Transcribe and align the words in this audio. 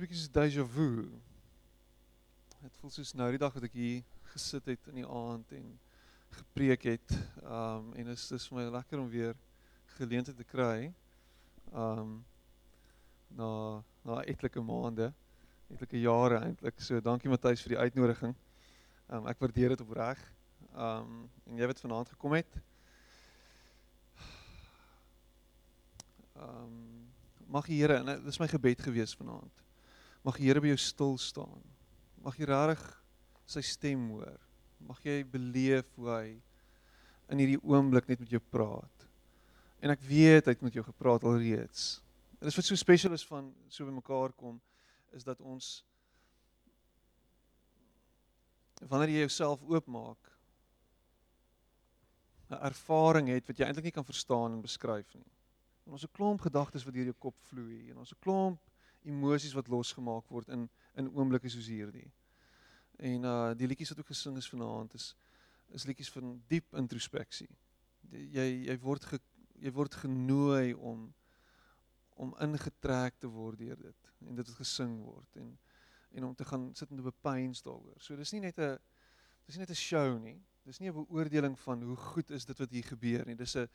bietjie 0.00 0.16
so 0.16 0.32
déjà 0.32 0.64
vu. 0.64 1.10
Dit 2.62 2.76
voel 2.80 2.92
soos 2.94 3.12
nou 3.18 3.26
die 3.32 3.40
dag 3.40 3.52
wat 3.52 3.66
ek 3.66 3.74
hier 3.76 3.98
gesit 4.32 4.70
het 4.70 4.88
in 4.88 5.02
die 5.02 5.06
aand 5.06 5.52
en 5.58 5.66
gepreek 6.38 6.86
het. 6.88 7.16
Um 7.44 7.90
en 8.00 8.12
is 8.14 8.24
dis 8.30 8.46
vir 8.48 8.58
my 8.60 8.64
lekker 8.78 9.02
om 9.02 9.10
weer 9.12 9.36
geleentheid 9.98 10.38
te 10.40 10.48
kry. 10.48 10.88
Um 11.72 12.20
na 13.36 13.50
na 14.06 14.22
etlike 14.24 14.62
maande, 14.64 15.10
etlike 15.68 16.00
jare 16.00 16.40
eintlik. 16.46 16.80
So 16.80 17.04
dankie 17.04 17.28
Matthys 17.28 17.60
vir 17.66 17.76
die 17.76 17.82
uitnodiging. 17.84 18.36
Um 19.12 19.28
ek 19.28 19.44
waardeer 19.44 19.76
dit 19.76 19.84
opreg. 19.84 20.20
Um 20.72 21.26
en 21.44 21.60
jy 21.60 21.72
wat 21.74 21.84
vanaand 21.84 22.16
gekom 22.16 22.40
het. 22.40 22.60
Um 26.40 26.76
mag 27.50 27.66
die 27.68 27.82
Here 27.82 28.00
dit 28.00 28.30
is 28.32 28.40
my 28.40 28.48
gebed 28.48 28.80
gewees 28.86 29.12
vanaand 29.18 29.60
Mag 30.22 30.36
die 30.36 30.48
Here 30.48 30.60
by 30.60 30.72
jou 30.72 30.80
stil 30.80 31.18
staan. 31.18 31.62
Mag 32.20 32.36
jy 32.36 32.48
regtig 32.50 32.82
sy 33.48 33.62
stem 33.64 34.08
hoor. 34.12 34.38
Mag 34.84 35.00
jy 35.04 35.22
beleef 35.24 35.88
hoe 35.96 36.08
hy 36.12 36.26
in 37.30 37.40
hierdie 37.40 37.60
oomblik 37.62 38.08
net 38.10 38.20
met 38.20 38.32
jou 38.32 38.40
praat. 38.52 39.06
En 39.80 39.92
ek 39.94 40.02
weet 40.04 40.48
hy 40.48 40.54
het 40.56 40.64
met 40.64 40.76
jou 40.76 40.84
gepraat 40.84 41.24
alreeds. 41.24 42.00
Dit 42.40 42.50
is 42.50 42.56
wat 42.56 42.68
so 42.68 42.76
spesiaal 42.76 43.16
is 43.16 43.24
van 43.28 43.52
so 43.68 43.86
by 43.86 43.94
mekaar 43.94 44.34
kom 44.36 44.58
is 45.16 45.24
dat 45.26 45.40
ons 45.40 45.80
wanneer 48.88 49.12
jy 49.12 49.24
jouself 49.26 49.62
oopmaak 49.68 50.30
'n 52.50 52.60
ervaring 52.66 53.28
het 53.28 53.46
wat 53.46 53.58
jy 53.58 53.66
eintlik 53.66 53.84
nie 53.84 53.96
kan 53.96 54.04
verstaan 54.04 54.52
en 54.52 54.62
beskryf 54.62 55.14
nie. 55.14 55.30
En 55.86 55.92
ons 55.92 56.04
'n 56.04 56.12
klomp 56.12 56.40
gedagtes 56.40 56.84
wat 56.84 56.94
deur 56.94 57.12
jou 57.12 57.18
kop 57.18 57.36
vloei 57.50 57.90
en 57.90 57.98
ons 57.98 58.12
'n 58.12 58.20
klomp 58.20 58.69
emosies 59.04 59.54
wat 59.56 59.68
losgemaak 59.68 60.28
word 60.28 60.48
in 60.48 60.68
in 60.94 61.10
oomblikke 61.14 61.48
soos 61.48 61.68
hierdie. 61.70 62.10
En 62.98 63.24
uh 63.24 63.52
die 63.56 63.66
liedjies 63.66 63.88
wat 63.94 64.02
ook 64.02 64.12
gesing 64.12 64.36
is 64.36 64.48
vanaand 64.48 64.94
is 64.94 65.14
is 65.70 65.86
liedjies 65.86 66.10
van 66.10 66.42
diep 66.48 66.74
introspeksie. 66.74 67.48
Jy 68.10 68.46
jy 68.66 68.78
word 68.82 69.04
ge, 69.04 69.20
jy 69.60 69.72
word 69.72 69.94
genooi 69.94 70.74
om 70.74 71.08
om 72.20 72.34
ingetrek 72.44 73.16
te 73.18 73.28
word 73.32 73.58
deur 73.58 73.78
dit 73.80 74.10
en 74.28 74.36
dit 74.36 74.48
wat 74.48 74.60
gesing 74.60 74.98
word 75.04 75.36
en 75.40 75.58
en 76.10 76.24
om 76.26 76.34
te 76.34 76.44
gaan 76.44 76.70
sit 76.74 76.90
en 76.90 76.96
te 76.96 77.06
bepeins 77.06 77.62
daaroor. 77.62 78.00
So 78.02 78.16
dis 78.16 78.32
nie 78.32 78.40
net 78.40 78.58
'n 78.58 78.78
dis 79.46 79.56
nie 79.56 79.64
net 79.64 79.70
'n 79.70 79.74
show 79.74 80.18
nie. 80.18 80.40
Dis 80.64 80.78
nie 80.78 80.90
'n 80.90 81.04
beoordeling 81.04 81.58
van 81.58 81.82
hoe 81.82 81.96
goed 81.96 82.30
is 82.30 82.44
dit 82.44 82.58
wat 82.58 82.70
hier 82.70 82.84
gebeur 82.84 83.26
nie. 83.26 83.36
Dis 83.36 83.56
'n 83.56 83.68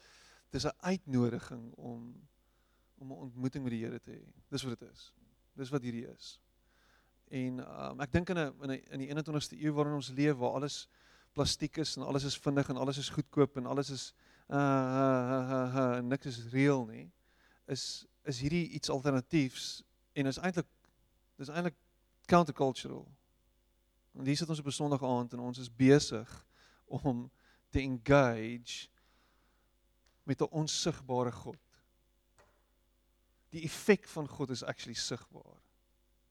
dis 0.51 0.65
'n 0.65 0.77
uitnodiging 0.79 1.73
om 1.73 2.27
om 2.97 3.11
'n 3.11 3.15
ontmoeting 3.15 3.63
met 3.63 3.71
die 3.71 3.83
Here 3.83 3.99
te 3.99 4.11
hê. 4.11 4.23
Dis 4.49 4.63
wat 4.63 4.79
dit 4.79 4.89
is. 4.91 5.13
Dis 5.53 5.69
wat 5.69 5.81
hierdie 5.81 6.07
is. 6.07 6.39
En 7.27 7.59
um, 7.59 7.99
ek 7.99 8.11
dink 8.11 8.29
in 8.29 8.37
'n 8.37 8.53
in 8.61 8.71
'n 8.71 8.83
in 8.91 8.99
die 8.99 9.09
21ste 9.09 9.57
eeu 9.57 9.73
waarin 9.73 9.95
ons 9.95 10.09
leef 10.09 10.35
waar 10.35 10.53
alles 10.59 10.87
plastiek 11.33 11.77
is 11.77 11.95
en 11.95 12.03
alles 12.03 12.23
is 12.23 12.37
vinnig 12.37 12.69
en 12.69 12.77
alles 12.77 12.97
is 12.97 13.09
goedkoop 13.09 13.57
en 13.57 13.65
alles 13.65 13.89
is 13.89 14.13
uh 14.47 14.57
uh 14.57 15.75
uh, 15.75 15.99
niks 15.99 16.25
is 16.25 16.45
reëel 16.53 16.85
nie. 16.85 17.11
Is 17.65 18.05
is 18.23 18.39
hierdie 18.39 18.69
iets 18.69 18.89
alternatiefs 18.89 19.83
en 20.13 20.25
is 20.25 20.37
eintlik 20.37 20.67
dis 21.35 21.49
eintlik 21.49 21.75
countercultural. 22.25 23.07
En 24.13 24.25
hier 24.25 24.37
sit 24.37 24.49
ons 24.49 24.59
op 24.59 24.65
'n 24.65 24.71
Sondag 24.71 25.03
aand 25.03 25.33
en 25.33 25.39
ons 25.39 25.57
is 25.57 25.75
besig 25.75 26.45
om 26.85 27.31
te 27.69 27.79
engage 27.79 28.87
met 30.23 30.41
'n 30.41 30.51
onsigbare 30.51 31.31
God 31.31 31.64
die 33.49 33.63
effek 33.63 34.07
van 34.07 34.27
God 34.27 34.49
is 34.49 34.63
actually 34.63 34.97
sigbaar. 34.97 35.59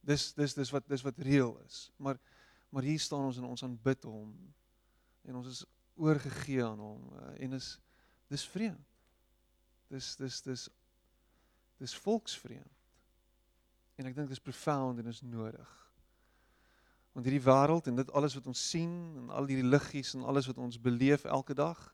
Dis 0.04 0.32
dis 0.34 0.54
dis 0.54 0.70
wat 0.70 0.88
dis 0.88 1.02
wat 1.02 1.18
reël 1.18 1.58
is. 1.66 1.90
Maar 1.96 2.18
maar 2.74 2.82
hier 2.82 3.00
staan 3.00 3.24
ons 3.28 3.36
en 3.38 3.44
ons 3.44 3.62
aanbid 3.62 4.02
hom 4.02 4.32
en 5.22 5.36
ons 5.38 5.46
is 5.46 5.64
oorgegee 5.94 6.64
aan 6.64 6.78
hom 6.78 7.12
eh, 7.18 7.44
en 7.46 7.52
is 7.52 7.78
dis 8.28 8.46
vreemd. 8.48 8.86
Dis 9.88 10.16
dis 10.16 10.42
dis 10.42 10.68
dis 11.78 11.94
volksvreemd. 11.94 12.82
En 13.94 14.10
ek 14.10 14.16
dink 14.16 14.28
dis 14.28 14.42
profound 14.42 14.98
en 14.98 15.06
is 15.06 15.22
nodig. 15.22 15.70
Want 17.14 17.26
hierdie 17.28 17.44
wêreld 17.44 17.86
en 17.86 18.00
dit 18.00 18.10
alles 18.10 18.34
wat 18.34 18.46
ons 18.50 18.68
sien 18.70 18.94
en 19.20 19.30
al 19.30 19.46
hierdie 19.46 19.70
liggies 19.70 20.14
en 20.18 20.26
alles 20.26 20.48
wat 20.50 20.58
ons 20.58 20.80
beleef 20.80 21.24
elke 21.30 21.54
dag 21.54 21.93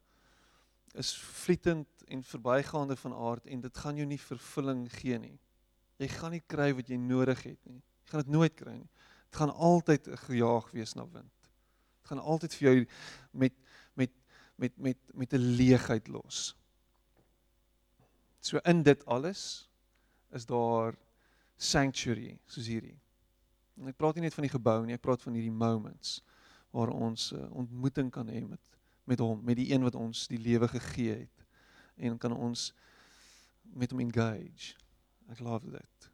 is 0.98 1.12
vlietend 1.16 1.88
en 2.10 2.22
verbygaande 2.24 2.96
van 2.96 3.14
aard 3.14 3.46
en 3.46 3.60
dit 3.60 3.78
gaan 3.78 3.96
jou 3.96 4.06
nie 4.06 4.20
vervulling 4.20 4.86
gee 4.92 5.18
nie. 5.18 5.36
Jy 6.00 6.08
gaan 6.08 6.34
nie 6.34 6.42
kry 6.46 6.70
wat 6.74 6.88
jy 6.88 6.96
nodig 6.98 7.42
het 7.44 7.60
nie. 7.68 7.78
Jy 7.78 8.12
gaan 8.12 8.24
dit 8.24 8.32
nooit 8.34 8.54
kry 8.56 8.74
nie. 8.78 8.88
Dit 9.30 9.38
gaan 9.38 9.52
altyd 9.54 10.08
gejaag 10.26 10.70
wees 10.74 10.96
na 10.98 11.04
wind. 11.06 11.50
Dit 12.00 12.10
gaan 12.12 12.22
altyd 12.22 12.56
vir 12.58 12.68
jou 12.68 12.86
met 13.44 13.54
met 13.94 14.16
met 14.56 14.78
met 14.78 14.98
met 15.14 15.34
'n 15.34 15.54
leegheid 15.60 16.08
los. 16.08 16.56
So 18.40 18.58
in 18.64 18.82
dit 18.82 19.04
alles 19.06 19.68
is 20.32 20.46
daar 20.46 20.96
sanctuary 21.56 22.38
soos 22.46 22.66
hierdie. 22.66 22.98
En 23.76 23.88
ek 23.88 23.96
praat 23.96 24.14
nie 24.14 24.22
net 24.22 24.34
van 24.34 24.42
die 24.42 24.52
gebou 24.52 24.86
nie, 24.86 24.94
ek 24.94 25.04
praat 25.04 25.22
van 25.22 25.36
hierdie 25.36 25.52
moments 25.52 26.20
waar 26.70 26.88
ons 26.88 27.32
uh, 27.32 27.46
ontmoeting 27.50 28.10
kan 28.10 28.28
hê 28.28 28.42
met 28.46 28.79
met 29.10 29.18
hom, 29.18 29.40
met 29.44 29.58
die 29.58 29.72
een 29.72 29.82
wat 29.82 29.98
ons 29.98 30.26
die 30.30 30.38
lewe 30.38 30.68
gegee 30.70 31.16
het 31.24 31.46
en 32.00 32.18
kan 32.18 32.32
ons 32.32 32.70
met 33.74 33.90
hom 33.90 34.00
engage. 34.00 34.76
Ek 35.30 35.42
love 35.42 35.70
dit. 35.70 36.10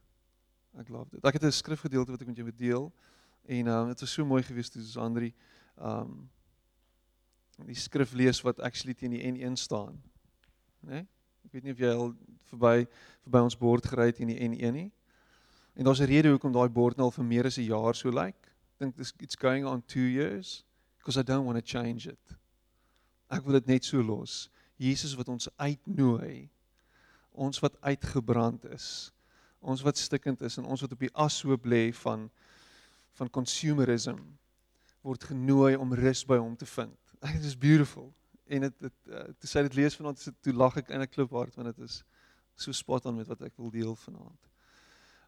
Ek 0.80 0.88
love 0.92 1.10
dit. 1.12 1.24
Ek 1.24 1.36
het 1.36 1.44
'n 1.44 1.52
skrifgedeelte 1.52 2.10
wat 2.10 2.20
ek 2.20 2.26
met 2.32 2.36
jou 2.36 2.48
wil 2.48 2.56
deel 2.56 2.92
en 3.44 3.66
um 3.66 3.88
dit 3.88 4.00
was 4.00 4.12
so 4.12 4.24
mooi 4.24 4.42
geweest 4.42 4.72
toe 4.72 4.82
Sandri 4.82 5.34
um 5.76 6.30
die 7.64 7.74
skrif 7.74 8.12
lees 8.12 8.42
wat 8.42 8.60
actually 8.60 8.94
teen 8.94 9.10
die 9.10 9.24
N1 9.24 9.56
staan. 9.56 10.02
Né? 10.80 10.92
Nee? 10.92 11.06
Ek 11.44 11.52
weet 11.52 11.62
nie 11.62 11.72
of 11.72 11.78
jy 11.78 11.92
al 11.92 12.14
verby 12.50 12.88
verby 13.22 13.40
ons 13.40 13.56
bord 13.56 13.86
gery 13.86 14.06
het 14.06 14.18
in 14.20 14.28
die 14.28 14.40
N1 14.48 14.72
nie. 14.72 14.92
En 15.76 15.84
daar's 15.84 16.00
'n 16.00 16.08
rede 16.08 16.28
hoekom 16.28 16.52
daai 16.52 16.68
bord 16.68 16.96
nou 16.96 17.04
al 17.04 17.16
vir 17.16 17.24
meer 17.24 17.46
as 17.46 17.58
'n 17.58 17.68
jaar 17.68 17.94
so 17.94 18.08
lyk. 18.08 18.24
Like. 18.24 18.50
Dink 18.78 18.96
this 18.96 19.12
it's 19.20 19.36
going 19.36 19.64
on 19.66 19.82
2 19.86 20.00
years 20.00 20.64
because 20.98 21.16
I 21.16 21.22
don't 21.22 21.44
want 21.44 21.58
to 21.58 21.64
change 21.64 22.06
it. 22.06 22.36
Ek 23.32 23.44
wil 23.44 23.58
dit 23.58 23.66
net 23.66 23.84
so 23.84 24.02
los. 24.02 24.46
Jesus 24.76 25.14
wat 25.18 25.28
ons 25.32 25.48
uitnooi. 25.56 26.48
Ons 27.32 27.60
wat 27.64 27.76
uitgebrand 27.80 28.64
is. 28.76 29.12
Ons 29.60 29.82
wat 29.82 29.98
stikkend 29.98 30.42
is 30.46 30.58
en 30.60 30.68
ons 30.68 30.80
wat 30.84 30.92
op 30.92 31.00
die 31.00 31.14
ashoop 31.14 31.66
lê 31.66 31.88
van 32.04 32.30
van 33.16 33.30
consumerism 33.32 34.18
word 35.00 35.22
genooi 35.24 35.76
om 35.80 35.94
rus 35.96 36.20
by 36.28 36.36
hom 36.36 36.52
te 36.56 36.66
vind. 36.68 36.96
Dit 37.38 37.46
is 37.48 37.56
beautiful. 37.56 38.10
En 38.46 38.66
dit 38.66 38.74
dit 38.78 39.08
uh, 39.08 39.22
toe 39.40 39.48
sê 39.48 39.62
dit 39.64 39.78
lees 39.80 39.96
vanaand 39.96 40.26
toe 40.44 40.52
lag 40.52 40.76
ek 40.76 40.92
eintlik 40.92 41.14
klop 41.16 41.32
hard 41.34 41.56
want 41.56 41.72
dit 41.72 41.86
is 41.86 42.02
so 42.60 42.76
spot 42.76 43.08
on 43.08 43.16
met 43.16 43.30
wat 43.30 43.40
ek 43.48 43.56
wil 43.56 43.72
deel 43.72 43.96
vanaand. 44.04 44.50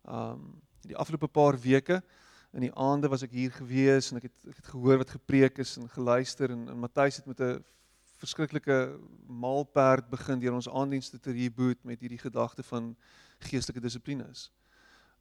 Um 0.05 0.45
die 0.87 0.97
afgelope 0.97 1.27
paar 1.27 1.57
weke 1.59 1.99
in 2.55 2.63
die 2.69 2.75
aande 2.79 3.11
was 3.11 3.25
ek 3.27 3.33
hier 3.35 3.51
gewees 3.53 4.13
en 4.13 4.21
ek 4.21 4.29
het 4.29 4.53
ek 4.53 4.61
het 4.61 4.71
gehoor 4.71 5.01
wat 5.03 5.17
gepreek 5.17 5.59
is 5.65 5.75
en 5.81 5.89
geluister 5.91 6.55
en, 6.55 6.69
en 6.71 6.79
Matthys 6.85 7.19
het 7.19 7.27
met 7.27 7.41
'n 7.41 7.65
verskriklike 8.19 8.99
maalperd 9.27 10.09
begin 10.11 10.41
deur 10.43 10.57
ons 10.59 10.69
aandienste 10.69 11.21
te 11.21 11.33
reboot 11.35 11.85
met 11.87 12.01
hierdie 12.01 12.21
gedagte 12.21 12.63
van 12.63 12.97
geestelike 13.39 13.83
dissiplines. 13.85 14.49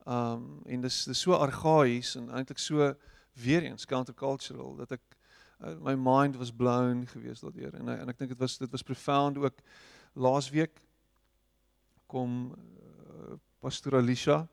Um 0.08 0.62
en 0.66 0.82
dis 0.82 1.04
dis 1.06 1.22
so 1.22 1.38
argaïs 1.38 2.16
en 2.16 2.30
eintlik 2.30 2.60
so 2.62 2.94
weer 3.38 3.64
eens 3.64 3.86
countercultural 3.86 4.76
dat 4.82 4.98
ek 4.98 5.04
uh, 5.62 5.76
my 5.84 5.94
mind 5.96 6.38
was 6.38 6.52
blown 6.52 7.06
geweest 7.08 7.46
daardeur. 7.46 7.74
En 7.78 7.94
en 7.94 8.10
ek 8.10 8.18
dink 8.18 8.34
dit 8.34 8.42
was 8.42 8.58
dit 8.58 8.72
was 8.72 8.86
profound 8.86 9.38
ook. 9.38 9.62
Laasweek 10.14 10.82
kom 12.08 12.54
uh, 12.54 13.36
pastoor 13.60 14.00
Alicia 14.02 14.48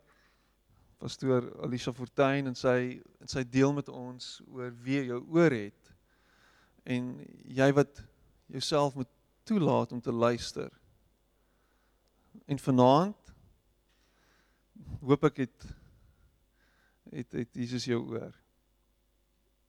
pastoor 1.04 1.50
Alicia 1.62 1.92
Fortuin 1.92 2.48
en 2.48 2.56
sy 2.56 3.02
en 3.20 3.28
sy 3.30 3.42
deel 3.44 3.74
met 3.76 3.88
ons 3.92 4.40
oor 4.48 4.72
wie 4.84 5.02
jou 5.04 5.20
oor 5.36 5.52
het. 5.52 5.92
En 6.88 7.14
jy 7.44 7.68
wat 7.76 8.00
jouself 8.46 8.94
moet 8.94 9.10
toelaat 9.42 9.92
om 9.92 10.00
te 10.00 10.12
luister. 10.12 10.72
En 12.44 12.58
vanaand 12.58 13.34
hoop 15.04 15.24
ek 15.30 15.44
het 15.44 15.66
het 17.14 17.32
het 17.32 17.54
Jesus 17.54 17.84
jou 17.86 18.00
oor. 18.10 18.32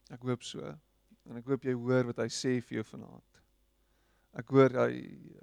Ek 0.10 0.22
hoop 0.25 0.44
so. 0.44 0.63
En 1.30 1.38
ek 1.39 1.48
hoop 1.50 1.66
jy 1.66 1.75
hoor 1.77 2.10
wat 2.10 2.24
hy 2.24 2.30
sê 2.31 2.57
vir 2.63 2.80
jou 2.80 2.86
vanaand. 2.95 3.42
Ek 4.36 4.50
hoor 4.51 4.74
hy 4.86 4.89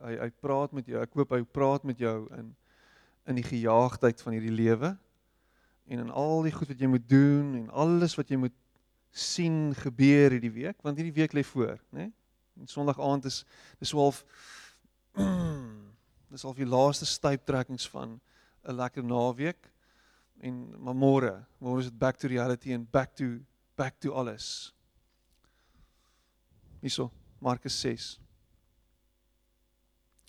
hy 0.03 0.17
hy 0.25 0.29
praat 0.43 0.75
met 0.77 0.89
jou. 0.89 0.99
Ek 1.01 1.15
hoop 1.17 1.35
hy 1.37 1.43
praat 1.45 1.87
met 1.89 2.01
jou 2.03 2.19
in 2.39 2.53
in 3.31 3.39
die 3.39 3.47
gejaagdheid 3.47 4.19
van 4.19 4.35
hierdie 4.35 4.51
lewe 4.51 4.89
en 5.87 6.01
in 6.03 6.09
al 6.11 6.41
die 6.43 6.51
goed 6.51 6.73
wat 6.73 6.81
jy 6.83 6.89
moet 6.91 7.05
doen 7.07 7.53
en 7.55 7.69
alles 7.71 8.17
wat 8.19 8.33
jy 8.33 8.39
moet 8.41 8.57
sien 9.15 9.71
gebeur 9.79 10.35
hierdie 10.35 10.51
week 10.51 10.83
want 10.83 10.99
hierdie 10.99 11.15
week 11.15 11.37
lê 11.37 11.45
voor, 11.47 11.79
né? 11.95 12.09
Nee? 12.09 12.11
Sondag 12.67 13.01
aand 13.01 13.25
is 13.25 13.45
dis 13.79 13.89
so 13.89 13.99
half 13.99 14.25
dis 16.33 16.43
half 16.43 16.57
die 16.57 16.69
laaste 16.69 17.07
styptrekkings 17.07 17.89
van 17.91 18.21
'n 18.65 18.77
lekker 18.77 19.05
naweek 19.05 19.71
en 20.43 20.83
maar 20.83 20.95
môre, 20.95 21.33
môre 21.59 21.81
is 21.81 21.91
dit 21.91 21.99
back 21.99 22.17
to 22.17 22.29
reality 22.29 22.73
en 22.73 22.87
back 22.91 23.15
to 23.17 23.39
back 23.77 23.99
to 24.01 24.13
alles. 24.13 24.75
Hierso, 26.81 27.11
Markus 27.39 27.81
6. 27.81 28.19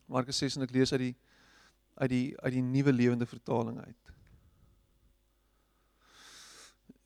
Markus 0.06 0.38
6 0.38 0.58
en 0.58 0.68
ek 0.68 0.74
lees 0.76 0.94
uit 0.94 1.02
die 1.08 1.16
uit 1.94 2.10
die 2.10 2.28
uit 2.42 2.54
die 2.54 2.62
nuwe 2.66 2.94
lewende 2.94 3.26
vertaling 3.26 3.80
uit. 3.80 4.13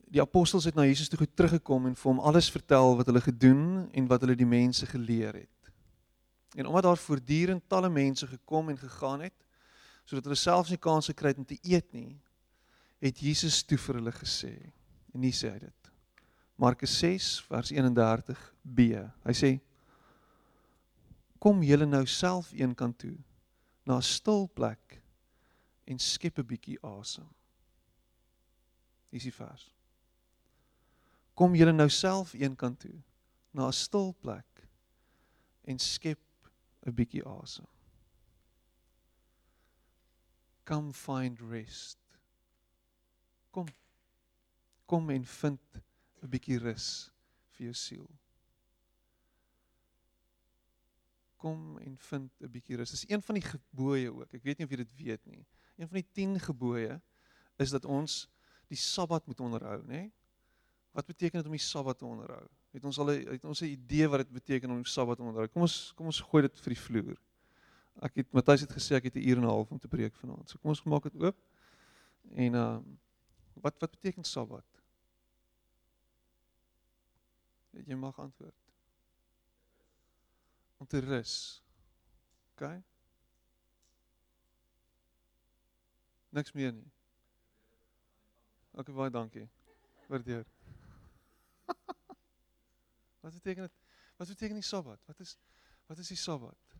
Die 0.07 0.21
apostels 0.21 0.63
het 0.63 0.75
na 0.75 0.85
Jesus 0.87 1.09
toe 1.09 1.27
teruggekom 1.27 1.89
en 1.89 1.95
vir 1.95 2.09
hom 2.11 2.19
alles 2.23 2.47
vertel 2.51 2.95
wat 2.95 3.09
hulle 3.09 3.21
gedoen 3.21 3.89
en 3.91 4.07
wat 4.07 4.23
hulle 4.23 4.37
die 4.39 4.47
mense 4.47 4.85
geleer 4.87 5.33
het. 5.33 5.71
En 6.55 6.65
omdat 6.65 6.83
daar 6.83 6.97
voortdurend 6.97 7.67
talle 7.67 7.89
mense 7.89 8.27
gekom 8.27 8.69
en 8.69 8.77
gegaan 8.77 9.27
het 9.27 9.35
sodat 10.07 10.23
hulle 10.23 10.39
selfs 10.39 10.71
nie 10.71 10.79
kans 10.79 11.09
gekry 11.11 11.33
het 11.33 11.39
om 11.41 11.45
te 11.45 11.57
eet 11.67 11.89
nie, 11.91 12.15
het 13.03 13.19
Jesus 13.19 13.59
toe 13.67 13.75
vir 13.77 13.99
hulle 13.99 14.13
gesê. 14.15 14.53
En 15.11 15.19
nie 15.19 15.33
sê 15.35 15.51
hy 15.51 15.59
dit. 15.59 15.89
Markus 16.55 16.93
6 17.01 17.27
vers 17.49 17.73
31b. 17.75 18.85
Hy 19.27 19.35
sê 19.35 19.57
kom 21.43 21.59
julle 21.61 21.85
nou 21.85 22.05
self 22.09 22.53
een 22.55 22.71
kant 22.75 22.97
toe 23.03 23.17
na 23.85 23.97
'n 23.97 24.01
stil 24.01 24.47
plek 24.47 25.01
en 25.85 25.99
skep 25.99 26.39
'n 26.39 26.47
bietjie 26.47 26.79
asem. 26.81 27.27
Dis 29.11 29.23
die 29.23 29.33
vers. 29.33 29.76
Kom 31.37 31.55
julle 31.55 31.73
nou 31.75 31.89
self 31.93 32.33
een 32.33 32.55
kant 32.57 32.79
toe 32.81 32.95
na 33.53 33.67
'n 33.67 33.73
stil 33.73 34.13
plek 34.21 34.67
en 35.63 35.79
skep 35.79 36.49
'n 36.85 36.93
bietjie 36.93 37.25
asem. 37.25 37.67
Come 40.63 40.93
find 40.93 41.39
rest. 41.39 41.99
Kom. 43.51 43.67
Kom 44.85 45.09
en 45.09 45.25
vind 45.25 45.61
'n 46.21 46.29
bietjie 46.29 46.59
rus 46.59 47.11
vir 47.51 47.65
jou 47.65 47.73
siel. 47.73 48.09
kom 51.37 51.77
en 51.77 51.97
vind 51.97 52.31
'n 52.41 52.51
bietjie 52.51 52.75
rus. 52.75 52.91
Dis 52.91 53.09
een 53.09 53.21
van 53.21 53.35
die 53.35 53.43
gebooie 53.43 54.13
ook. 54.13 54.33
Ek 54.33 54.43
weet 54.43 54.57
nie 54.57 54.65
of 54.65 54.71
jy 54.71 54.77
dit 54.77 54.95
weet 54.95 55.25
nie. 55.25 55.45
Een 55.77 55.87
van 55.87 56.01
die 56.01 56.11
10 56.11 56.39
gebooie 56.39 57.01
is 57.57 57.69
dat 57.69 57.85
ons 57.85 58.29
die 58.67 58.77
Sabbat 58.77 59.25
moet 59.25 59.39
onderhou, 59.39 59.83
nê? 59.85 60.11
Wat 60.97 61.05
beteken 61.05 61.37
dit 61.37 61.45
om 61.45 61.53
die 61.53 61.61
Sabbat 61.61 61.97
te 61.97 62.05
onderhou? 62.05 62.41
Het 62.73 62.85
ons 62.89 62.97
al 62.97 63.11
'n 63.11 63.27
het 63.29 63.43
ons 63.45 63.61
'n 63.61 63.69
idee 63.69 64.07
wat 64.09 64.19
dit 64.19 64.31
beteken 64.31 64.69
om 64.69 64.81
die 64.81 64.89
Sabbat 64.89 65.17
te 65.17 65.23
onderhou? 65.23 65.47
Kom 65.47 65.61
ons 65.61 65.93
kom 65.95 66.05
ons 66.05 66.19
gooi 66.19 66.41
dit 66.41 66.59
vir 66.59 66.73
die 66.73 66.81
vloer. 66.81 67.17
Ek 68.01 68.15
het 68.15 68.31
Matthys 68.33 68.61
het 68.61 68.71
gesê 68.71 68.95
ek 68.95 69.03
het 69.03 69.15
'n 69.15 69.27
uur 69.29 69.37
en 69.37 69.43
'n 69.43 69.49
half 69.49 69.71
om 69.71 69.79
te 69.79 69.87
preek 69.87 70.15
vanaand. 70.15 70.49
So 70.49 70.57
kom 70.57 70.69
ons 70.69 70.83
maak 70.83 71.03
dit 71.03 71.15
oop. 71.15 71.37
En 72.33 72.53
uh 72.53 72.79
wat 73.53 73.79
wat 73.79 73.91
beteken 73.91 74.23
Sabbat? 74.23 74.65
Jy 77.85 77.95
mag 77.95 78.19
antwoord 78.19 78.55
om 80.77 80.87
te 80.87 80.99
rus. 80.99 81.63
OK? 82.53 82.81
Niks 86.29 86.51
meer 86.51 86.73
nie. 86.73 86.91
OK, 88.71 88.93
baie 88.93 89.09
dankie. 89.09 89.49
Waardeer. 90.07 90.45
wat 93.21 93.33
beteken 93.33 93.67
dit? 93.67 93.77
Wat 94.15 94.27
beteken 94.27 94.55
die 94.55 94.65
Sabbat? 94.65 95.05
Wat 95.05 95.19
is 95.19 95.37
wat 95.87 95.97
is 95.97 96.07
die 96.07 96.17
Sabbat? 96.17 96.77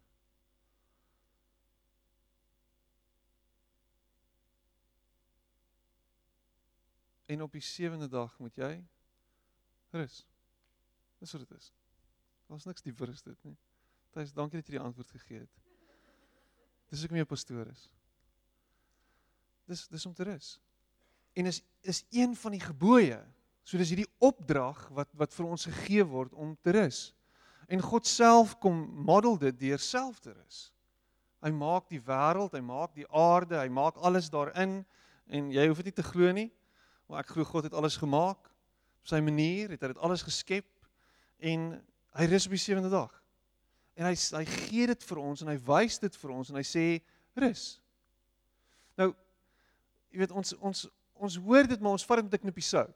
En 7.28 7.42
op 7.42 7.52
die 7.52 7.62
sewende 7.62 8.08
dag 8.08 8.38
moet 8.40 8.56
jy 8.56 8.72
rus. 9.90 10.26
Dis 11.20 11.32
wat 11.32 11.48
dit 11.48 11.58
is. 11.58 11.72
Daar's 12.48 12.68
niks 12.68 12.82
dieper 12.82 13.12
as 13.12 13.24
dit 13.26 13.44
nie. 13.44 13.58
Thys, 14.16 14.32
dankie 14.34 14.62
dat 14.62 14.70
jy 14.70 14.78
die 14.78 14.84
antwoord 14.84 15.12
gegee 15.12 15.44
het. 15.44 15.64
Dis 16.88 17.04
ek 17.04 17.12
meer 17.12 17.28
pastoor 17.28 17.68
is. 17.68 17.88
Dis 19.68 19.88
dis 19.92 20.06
om 20.08 20.14
te 20.16 20.24
rus. 20.28 20.56
En 21.36 21.52
is 21.52 21.62
is 21.84 22.06
een 22.16 22.36
van 22.36 22.56
die 22.56 22.64
gebooie. 22.64 23.20
So 23.68 23.76
dis 23.76 23.92
hierdie 23.92 24.08
opdrag 24.24 24.80
wat 24.96 25.10
wat 25.20 25.34
vir 25.36 25.48
ons 25.52 25.68
gegee 25.68 26.06
word 26.08 26.32
om 26.40 26.54
te 26.64 26.72
rus. 26.78 27.10
En 27.68 27.84
God 27.84 28.08
self 28.08 28.54
kom 28.64 28.78
model 29.04 29.36
dit 29.42 29.58
deur 29.60 29.82
self 29.84 30.22
te 30.24 30.32
rus. 30.32 30.70
Hy 31.44 31.52
maak 31.52 31.90
die 31.92 32.00
wêreld, 32.00 32.56
hy 32.56 32.64
maak 32.64 32.94
die 32.96 33.08
aarde, 33.12 33.60
hy 33.60 33.68
maak 33.68 34.00
alles 34.00 34.30
daarin 34.32 34.80
en 35.28 35.50
jy 35.52 35.66
hoef 35.68 35.82
dit 35.84 35.92
nie 35.92 35.98
te 35.98 36.06
glo 36.06 36.32
nie, 36.32 36.48
maar 37.12 37.26
ek 37.26 37.34
glo 37.36 37.44
God 37.46 37.68
het 37.68 37.76
alles 37.76 38.00
gemaak 38.00 38.40
op 38.48 39.12
sy 39.12 39.20
manier, 39.24 39.74
het 39.76 39.84
hy 39.84 39.92
dit 39.92 40.00
alles 40.04 40.24
geskep 40.24 40.70
en 41.44 41.74
hy 42.18 42.28
rus 42.32 42.48
op 42.48 42.56
die 42.56 42.62
sewende 42.64 42.92
dag. 42.94 43.12
En 44.00 44.08
hy 44.08 44.14
hy 44.16 44.46
gee 44.54 44.88
dit 44.88 45.04
vir 45.10 45.22
ons 45.22 45.44
en 45.44 45.52
hy 45.52 45.58
wys 45.68 46.00
dit 46.00 46.22
vir 46.22 46.34
ons 46.38 46.54
en 46.54 46.62
hy 46.62 46.64
sê 46.66 46.86
rus. 47.36 47.66
Nou 48.96 49.12
jy 50.08 50.24
weet 50.24 50.32
ons 50.40 50.56
ons 50.64 50.86
ons 51.18 51.38
hoor 51.44 51.68
dit 51.68 51.84
maar 51.84 51.98
ons 51.98 52.08
vat 52.08 52.24
dit 52.24 52.30
met 52.32 52.40
'n 52.40 52.46
knippie 52.48 52.64
sout. 52.64 52.96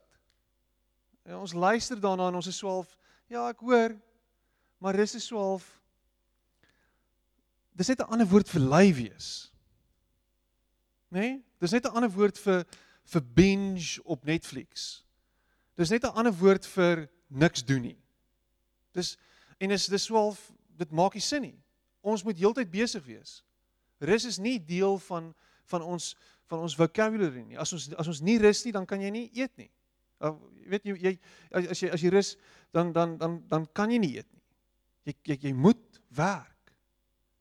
En 1.23 1.35
ons 1.35 1.53
luister 1.53 1.99
daarna 1.99 2.27
en 2.27 2.35
ons 2.35 2.47
is 2.47 2.57
swaalf 2.57 2.97
ja, 3.27 3.47
ek 3.49 3.59
hoor. 3.59 3.95
Maar 4.77 4.95
rus 4.95 5.15
is 5.15 5.25
swaalf 5.25 5.81
Dis 7.71 7.87
net 7.87 7.99
'n 7.99 8.11
ander 8.11 8.27
woord 8.27 8.49
vir 8.49 8.61
lui 8.61 8.93
wees. 8.93 9.51
Né? 11.07 11.19
Nee? 11.19 11.45
Dis 11.57 11.71
net 11.71 11.85
'n 11.85 11.95
ander 11.95 12.11
woord 12.11 12.37
vir 12.37 12.65
vir 13.03 13.21
binge 13.33 13.99
op 14.03 14.23
Netflix. 14.23 15.05
Dis 15.75 15.89
net 15.89 16.03
'n 16.03 16.13
ander 16.13 16.33
woord 16.33 16.65
vir 16.65 17.09
niks 17.27 17.65
doen 17.65 17.81
nie. 17.81 17.99
Dis 18.91 19.17
en 19.57 19.71
is 19.71 19.85
dis 19.85 20.03
swaalf 20.03 20.51
dit 20.77 20.91
maak 20.91 21.13
nie 21.13 21.21
sin 21.21 21.41
nie. 21.41 21.63
Ons 22.01 22.23
moet 22.23 22.37
heeltyd 22.37 22.71
besig 22.71 23.05
wees. 23.05 23.43
Rus 23.99 24.25
is 24.25 24.37
nie 24.37 24.59
deel 24.59 24.99
van 24.99 25.35
van 25.65 25.81
ons 25.81 26.15
van 26.45 26.59
ons 26.59 26.75
vocabulary 26.75 27.43
nie. 27.43 27.57
As 27.57 27.73
ons 27.73 27.93
as 27.93 28.07
ons 28.07 28.21
nie 28.21 28.37
rus 28.37 28.63
nie, 28.65 28.71
dan 28.71 28.85
kan 28.85 29.01
jy 29.01 29.09
nie 29.09 29.29
eet 29.33 29.57
nie. 29.57 29.71
Jy 30.21 30.69
weet 30.69 30.85
jy, 30.85 30.95
jy 31.01 31.13
as 31.71 31.81
jy 31.81 31.89
as 31.91 32.03
jy 32.03 32.11
rus, 32.13 32.35
dan 32.71 32.93
dan 32.93 33.17
dan 33.17 33.41
dan 33.49 33.67
kan 33.73 33.91
jy 33.91 33.99
nie 33.99 34.15
eet 34.19 34.29
nie. 34.31 34.43
Jy 35.09 35.15
jy, 35.33 35.37
jy 35.47 35.53
moet 35.53 36.01
werk. 36.15 36.73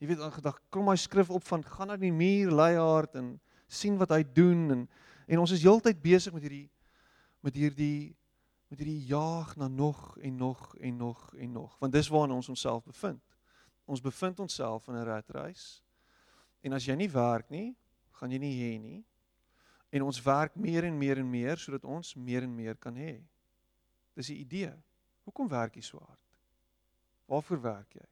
Jy 0.01 0.09
weet 0.09 0.23
aangedag 0.25 0.61
kom 0.73 0.89
my 0.89 0.97
skrif 0.97 1.31
op 1.31 1.45
van 1.45 1.65
gaan 1.65 1.93
na 1.93 1.99
die 2.01 2.13
muur 2.13 2.55
lei 2.57 2.75
hard 2.79 3.19
en 3.21 3.35
sien 3.69 3.99
wat 4.01 4.15
hy 4.17 4.23
doen 4.25 4.71
en 4.71 4.89
en 5.31 5.39
ons 5.39 5.53
is 5.55 5.63
heeltyd 5.63 6.01
besig 6.03 6.35
met 6.35 6.43
hierdie 6.43 6.71
met 7.45 7.55
hierdie 7.55 8.17
met 8.71 8.81
hierdie 8.81 9.05
jaag 9.07 9.53
na 9.61 9.69
nog 9.69 10.17
en 10.19 10.37
nog 10.37 10.73
en 10.81 10.97
nog 10.97 11.35
en 11.37 11.53
nog 11.53 11.77
want 11.79 11.93
dis 11.93 12.09
waarna 12.09 12.35
ons 12.35 12.49
onsself 12.49 12.83
bevind 12.85 13.21
ons 13.91 14.03
bevind 14.03 14.41
onsself 14.41 14.89
in 14.89 14.95
'n 14.95 15.05
ratreis. 15.05 15.83
En 16.61 16.73
as 16.73 16.85
jy 16.85 16.95
nie 16.95 17.11
werk 17.11 17.51
nie, 17.51 17.77
gaan 18.13 18.31
jy 18.31 18.39
nie 18.39 18.55
hê 18.55 18.81
nie. 18.81 19.05
En 19.91 20.03
ons 20.07 20.23
werk 20.23 20.55
meer 20.55 20.85
en 20.85 20.99
meer 20.99 21.19
en 21.19 21.31
meer 21.31 21.59
sodat 21.59 21.85
ons 21.85 22.15
meer 22.15 22.47
en 22.47 22.55
meer 22.55 22.79
kan 22.79 22.95
hê. 22.95 23.19
Dis 24.15 24.31
die 24.31 24.41
idee. 24.45 24.71
Hoekom 25.27 25.49
werk 25.51 25.75
jy 25.79 25.83
so 25.83 25.99
hard? 25.99 26.39
Waarvoor 27.31 27.61
werk 27.63 27.99
jy? 27.99 28.07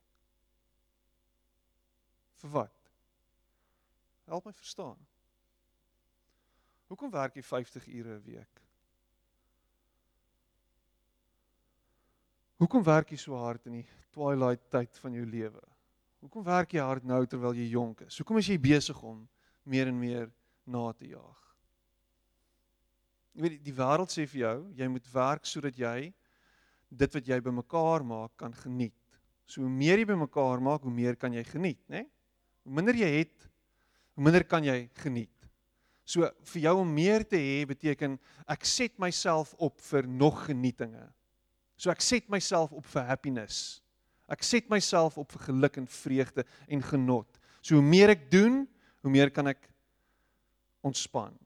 Vir 2.43 2.51
wat? 2.55 2.75
Help 4.29 4.45
my 4.47 4.53
verstaan. 4.53 4.99
Hoekom 6.89 7.11
werk 7.11 7.35
jy 7.37 7.43
50 7.43 7.89
ure 7.89 8.17
'n 8.17 8.23
week? 8.25 8.63
Hoekom 12.59 12.83
werk 12.83 13.11
jy 13.11 13.17
so 13.17 13.37
hard 13.37 13.67
in 13.67 13.73
die 13.73 13.87
twilight 14.11 14.71
tyd 14.71 14.99
van 14.99 15.13
jou 15.13 15.27
lewe? 15.27 15.63
Hoekom 16.21 16.43
werk 16.43 16.73
jy 16.73 16.81
hard 16.83 17.05
nou 17.05 17.27
terwyl 17.27 17.55
jy 17.55 17.69
jonk 17.71 18.01
is? 18.01 18.19
Hoekom 18.19 18.39
is 18.39 18.49
jy 18.51 18.59
besig 18.59 19.03
om 19.03 19.29
meer 19.63 19.87
en 19.87 19.99
meer 19.99 20.33
na 20.65 20.93
te 20.93 21.07
jaag? 21.07 21.48
Jy 23.39 23.45
weet 23.45 23.59
die 23.63 23.73
wêreld 23.77 24.11
sê 24.11 24.25
vir 24.27 24.41
jou, 24.41 24.57
jy 24.75 24.87
moet 24.91 25.05
werk 25.13 25.45
sodat 25.47 25.77
jy 25.79 26.09
dit 26.91 27.13
wat 27.15 27.29
jy 27.31 27.37
bymekaar 27.47 28.03
maak 28.03 28.33
kan 28.41 28.51
geniet. 28.65 28.97
So 29.47 29.63
hoe 29.63 29.71
meer 29.71 30.03
jy 30.03 30.09
bymekaar 30.11 30.59
maak, 30.59 30.83
hoe 30.83 30.91
meer 30.91 31.15
kan 31.15 31.37
jy 31.37 31.45
geniet, 31.47 31.79
né? 31.87 32.03
Nee? 32.03 32.11
Hoe 32.67 32.75
minder 32.75 32.99
jy 32.99 33.13
het, 33.15 33.47
hoe 34.19 34.27
minder 34.27 34.43
kan 34.43 34.67
jy 34.67 34.89
geniet. 35.05 35.47
So 36.03 36.27
vir 36.51 36.65
jou 36.67 36.75
om 36.83 36.91
meer 36.99 37.23
te 37.23 37.39
hê 37.39 37.63
beteken 37.71 38.19
ek 38.51 38.67
set 38.67 38.99
myself 38.99 39.55
op 39.55 39.79
vir 39.87 40.11
nog 40.11 40.49
genietinge. 40.49 41.07
So 41.79 41.95
ek 41.95 42.03
set 42.03 42.27
myself 42.33 42.75
op 42.75 42.91
vir 42.91 43.07
happiness. 43.07 43.79
Ek 44.27 44.43
set 44.43 44.67
myself 44.69 45.17
op 45.23 45.31
vir 45.37 45.47
geluk 45.47 45.79
en 45.79 45.87
vreugde 45.87 46.43
en 46.67 46.83
genot. 46.91 47.39
So 47.63 47.79
hoe 47.79 47.87
meer 47.87 48.19
ek 48.19 48.27
doen, 48.35 48.65
hoe 49.07 49.15
meer 49.15 49.31
kan 49.31 49.55
ek 49.55 49.71
ontspan. 50.83 51.39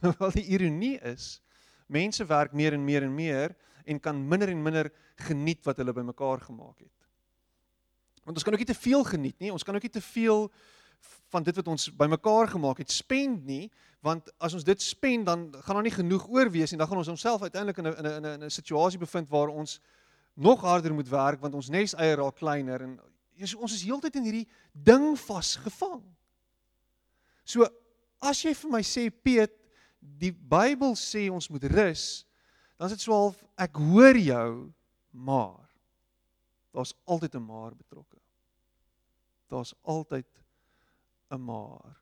Wel 0.18 0.30
die 0.36 0.46
ironie 0.46 0.96
is, 1.00 1.40
mense 1.86 2.24
werk 2.28 2.52
meer 2.52 2.76
en 2.76 2.84
meer 2.84 3.02
en 3.02 3.14
meer 3.14 3.56
en 3.88 4.00
kan 4.00 4.28
minder 4.28 4.48
en 4.52 4.62
minder 4.62 4.90
geniet 5.28 5.64
wat 5.64 5.76
hulle 5.80 5.92
bymekaar 5.92 6.40
gemaak 6.44 6.78
het. 6.78 6.94
Want 8.24 8.36
ons 8.36 8.44
kan 8.44 8.52
ook 8.52 8.60
nie 8.60 8.68
te 8.68 8.76
veel 8.76 9.04
geniet 9.08 9.38
nie. 9.40 9.52
Ons 9.52 9.64
kan 9.64 9.74
ook 9.74 9.86
nie 9.86 9.90
te 9.90 10.04
veel 10.04 10.50
van 11.32 11.42
dit 11.46 11.56
wat 11.56 11.68
ons 11.72 11.88
bymekaar 11.96 12.50
gemaak 12.52 12.82
het 12.82 12.92
spend 12.92 13.46
nie, 13.48 13.70
want 14.04 14.28
as 14.38 14.54
ons 14.54 14.66
dit 14.66 14.82
spend 14.82 15.26
dan 15.26 15.48
gaan 15.64 15.78
daar 15.78 15.86
nie 15.86 15.94
genoeg 15.94 16.26
oor 16.28 16.50
wees 16.50 16.72
en 16.72 16.78
dan 16.78 16.88
gaan 16.90 17.00
ons 17.00 17.10
onsself 17.14 17.42
uiteindelik 17.42 17.78
in 17.78 17.86
'n 17.86 17.94
in 17.96 18.06
'n 18.06 18.32
in 18.34 18.44
'n 18.44 18.50
situasie 18.50 18.98
bevind 18.98 19.28
waar 19.28 19.48
ons 19.48 19.80
nog 20.34 20.60
harder 20.60 20.94
moet 20.94 21.08
werk 21.08 21.40
want 21.40 21.54
ons 21.54 21.68
nes 21.68 21.94
eier 21.94 22.16
raak 22.16 22.36
kleiner 22.36 22.82
en 22.82 23.00
Jesus, 23.38 23.54
ons 23.54 23.72
is 23.72 23.84
heeltyd 23.86 24.16
in 24.16 24.22
hierdie 24.26 24.48
ding 24.72 25.12
vasgevang. 25.18 26.02
So 27.44 27.68
as 28.20 28.42
jy 28.42 28.54
vir 28.54 28.70
my 28.70 28.80
sê 28.82 29.10
Piet, 29.10 29.54
die 29.98 30.32
Bybel 30.32 30.94
sê 30.98 31.28
ons 31.30 31.48
moet 31.50 31.64
rus, 31.72 32.24
dan 32.78 32.86
is 32.86 32.96
dit 32.96 33.04
so 33.06 33.14
half 33.14 33.38
ek 33.58 33.78
hoor 33.90 34.18
jou, 34.18 34.50
maar 35.10 35.66
daar's 36.72 36.94
altyd 37.04 37.34
'n 37.34 37.46
maar 37.46 37.74
betrokke. 37.74 38.18
Daar's 39.48 39.74
altyd 39.82 40.26
'n 41.30 41.40
maar. 41.44 41.96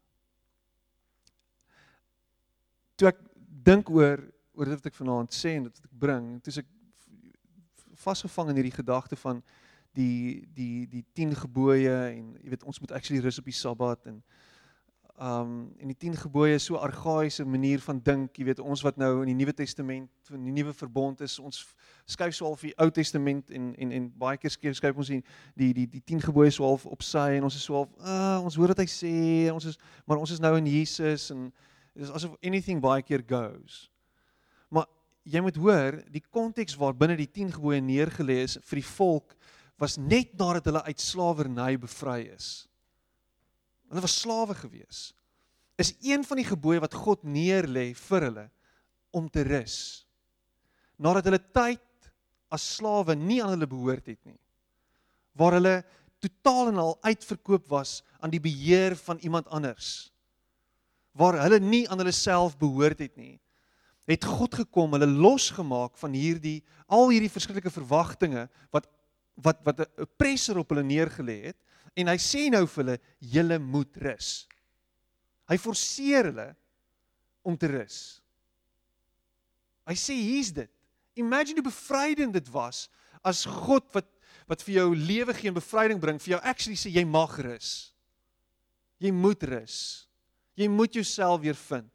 Toe 2.97 3.09
ek 3.09 3.21
dink 3.65 3.89
oor 3.89 4.33
oor 4.57 4.65
dit 4.65 4.75
wat 4.75 4.87
ek 4.87 4.95
vanaand 4.95 5.33
sê 5.35 5.57
en 5.57 5.63
dit 5.69 5.77
wat 5.77 5.85
ek 5.85 5.99
bring, 5.99 6.43
toe 6.43 6.53
ek 6.59 6.67
vasgevang 7.95 8.49
in 8.49 8.61
hierdie 8.61 8.79
gedagte 8.79 9.17
van 9.17 9.43
die 9.97 10.47
die 10.55 10.87
die 10.87 11.05
10 11.13 11.35
gebooie 11.35 11.97
en 12.13 12.35
jy 12.43 12.53
weet 12.53 12.65
ons 12.69 12.81
moet 12.81 12.93
actually 12.93 13.23
rus 13.25 13.39
op 13.41 13.49
die 13.49 13.57
Sabbat 13.57 14.07
en 14.07 14.23
um 15.19 15.73
en 15.81 15.89
die 15.89 15.97
10 15.97 16.17
gebooie 16.17 16.55
is 16.55 16.67
so 16.69 16.77
argaïese 16.77 17.45
manier 17.49 17.81
van 17.81 18.01
dink, 18.05 18.37
jy 18.37 18.45
weet 18.51 18.59
ons 18.61 18.83
wat 18.85 18.99
nou 19.01 19.23
in 19.23 19.31
die 19.31 19.37
Nuwe 19.39 19.55
Testament, 19.57 20.11
in 20.29 20.45
die 20.45 20.53
Nuwe 20.53 20.75
Verbond 20.77 21.23
is, 21.25 21.39
ons 21.41 21.63
skuif 22.05 22.35
so 22.37 22.51
half 22.51 22.61
die 22.67 22.75
Ou 22.83 22.91
Testament 22.93 23.51
en 23.51 23.71
en 23.81 23.95
en 23.97 24.11
baie 24.21 24.37
keer 24.37 24.53
skuif 24.53 24.77
skuif 24.77 25.01
ons 25.01 25.09
die 25.15 25.23
die 25.57 25.73
die 25.73 25.87
die 25.95 26.03
10 26.05 26.27
gebooie 26.29 26.53
so 26.53 26.69
half 26.69 26.85
op 26.87 27.03
sy 27.03 27.39
en 27.39 27.49
ons 27.49 27.57
is 27.57 27.65
so 27.65 27.81
half, 27.81 27.95
uh, 28.05 28.45
ons 28.45 28.61
hoor 28.61 28.75
wat 28.75 28.85
hy 28.85 28.89
sê, 28.93 29.15
ons 29.55 29.65
is 29.73 29.81
maar 30.05 30.21
ons 30.21 30.37
is 30.37 30.43
nou 30.45 30.53
in 30.61 30.69
Jesus 30.69 31.31
en 31.33 31.49
dit 31.95 32.05
is 32.05 32.13
asof 32.13 32.37
anything 32.45 32.85
baie 32.85 33.03
keer 33.03 33.25
goes. 33.25 33.87
Maar 34.69 34.85
jy 35.25 35.41
moet 35.41 35.57
hoor, 35.57 36.03
die 36.13 36.25
konteks 36.29 36.77
waar 36.77 36.93
binne 36.95 37.17
die 37.17 37.31
10 37.31 37.57
gebooie 37.57 37.81
neergelê 37.81 38.43
is 38.45 38.61
vir 38.61 38.83
die 38.83 38.91
volk 38.93 39.33
was 39.81 39.97
net 39.97 40.37
nadat 40.37 40.69
hulle 40.69 40.85
uit 40.85 41.01
slawerny 41.01 41.77
bevry 41.81 42.27
is. 42.37 42.67
Hulle 43.91 44.05
was 44.05 44.21
slawe 44.21 44.55
gewees. 44.55 45.13
Is 45.77 45.95
een 46.03 46.25
van 46.25 46.41
die 46.41 46.49
gebooie 46.49 46.81
wat 46.83 46.95
God 46.97 47.23
neerlê 47.23 47.91
vir 47.95 48.29
hulle 48.29 48.47
om 49.17 49.29
te 49.31 49.45
rus. 49.47 50.07
Nadat 50.97 51.29
hulle 51.29 51.43
tyd 51.55 52.11
as 52.53 52.65
slawe 52.77 53.17
nie 53.19 53.43
aan 53.45 53.55
hulle 53.55 53.69
behoort 53.69 54.09
het 54.09 54.21
nie. 54.25 54.39
Waar 55.37 55.59
hulle 55.59 55.77
totaal 56.25 56.73
en 56.73 56.81
al 56.83 56.95
uitverkoop 57.05 57.67
was 57.69 58.01
aan 58.21 58.33
die 58.33 58.43
beheer 58.43 58.97
van 58.97 59.21
iemand 59.21 59.49
anders. 59.53 60.11
Waar 61.17 61.41
hulle 61.45 61.61
nie 61.61 61.85
aan 61.89 62.01
hulle 62.01 62.15
self 62.15 62.57
behoort 62.59 63.03
het 63.05 63.17
nie. 63.17 63.37
Het 64.07 64.25
God 64.25 64.55
gekom, 64.55 64.95
hulle 64.95 65.09
losgemaak 65.11 65.97
van 65.99 66.15
hierdie 66.15 66.61
al 66.87 67.11
hierdie 67.11 67.33
verskriklike 67.33 67.75
verwagtinge 67.75 68.47
wat 68.75 68.87
wat 69.37 69.59
wat 69.67 69.81
'n 69.85 70.09
pressure 70.17 70.61
op 70.61 70.71
hulle 70.71 70.87
neergelê 70.87 71.53
het 71.53 71.59
en 71.97 72.13
hy 72.13 72.17
sê 72.21 72.47
nou 72.53 72.65
vir 72.69 72.83
hulle 72.83 72.97
julle 73.35 73.59
moet 73.63 73.99
rus. 74.05 74.31
Hy 75.49 75.57
forceer 75.61 76.31
hulle 76.31 76.51
om 77.47 77.57
te 77.57 77.71
rus. 77.71 78.21
Hy 79.87 79.95
sê 79.99 80.17
hier's 80.19 80.53
dit. 80.55 80.71
Imagine 81.17 81.63
hoe 81.63 81.71
bevrydend 81.71 82.35
dit 82.37 82.49
was 82.53 82.87
as 83.27 83.47
God 83.47 83.89
wat 83.97 84.11
wat 84.47 84.63
vir 84.63 84.77
jou 84.77 84.91
lewe 84.95 85.35
gee 85.35 85.51
en 85.51 85.57
bevryding 85.57 85.99
bring 85.99 86.21
vir 86.23 86.37
jou 86.37 86.39
actually 86.47 86.79
sê 86.79 86.93
jy 86.95 87.03
mag 87.03 87.33
rus. 87.43 87.91
Jy 89.03 89.11
moet 89.11 89.43
rus. 89.43 90.07
Jy 90.55 90.69
moet 90.71 90.95
jouself 90.95 91.41
weer 91.43 91.59
vind. 91.59 91.91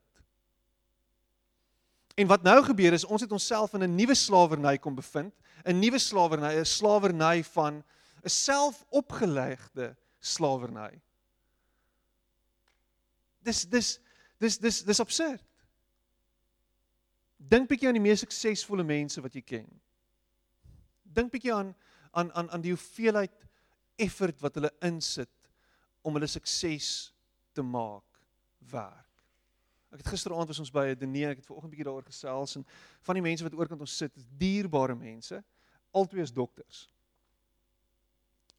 En 2.19 2.27
wat 2.27 2.43
nou 2.43 2.57
gebeur 2.67 2.93
is 2.93 3.07
ons 3.07 3.23
het 3.23 3.31
onsself 3.31 3.73
in 3.73 3.83
'n 3.83 3.95
nuwe 3.95 4.15
slawerny 4.15 4.77
kom 4.77 4.95
bevind, 4.95 5.33
'n 5.65 5.79
nuwe 5.79 5.99
slawerny, 5.99 6.59
'n 6.59 6.65
slawerny 6.65 7.43
van 7.55 7.83
'n 8.23 8.29
selfopgelegde 8.29 9.95
slawerny. 10.19 11.01
Dis 13.41 13.65
dis 13.65 13.99
dis 14.37 14.57
dis 14.57 14.83
dis 14.83 14.99
absurd. 14.99 15.45
Dink 17.37 17.69
bietjie 17.69 17.87
aan 17.89 17.97
die 17.97 18.03
mees 18.03 18.21
suksesvolle 18.21 18.83
mense 18.85 19.21
wat 19.21 19.33
jy 19.33 19.41
ken. 19.41 19.69
Dink 21.03 21.31
bietjie 21.33 21.53
aan 21.53 21.73
aan 22.11 22.31
aan 22.33 22.49
aan 22.51 22.61
die 22.61 22.73
hoeveelheid 22.75 23.47
effort 23.95 24.39
wat 24.41 24.57
hulle 24.59 24.71
insit 24.85 25.51
om 26.01 26.13
hulle 26.13 26.27
sukses 26.27 27.13
te 27.53 27.63
maak 27.65 28.21
werk. 28.71 29.07
Ek 29.91 29.99
het 29.99 30.13
gisteraand 30.13 30.47
was 30.47 30.59
ons 30.59 30.71
by 30.71 30.87
'n 30.91 30.99
diner, 30.99 31.31
ek 31.31 31.41
het 31.41 31.45
vanoggend 31.45 31.71
bietjie 31.71 31.85
daaroor 31.85 32.07
gesels 32.07 32.55
en 32.55 32.65
van 33.01 33.15
die 33.15 33.23
mense 33.23 33.43
wat 33.43 33.53
oorkant 33.53 33.81
ons 33.81 33.97
sit, 33.97 34.15
is 34.15 34.25
dierbare 34.37 34.95
mense, 34.95 35.43
albei 35.91 36.21
is 36.21 36.31
dokters. 36.31 36.87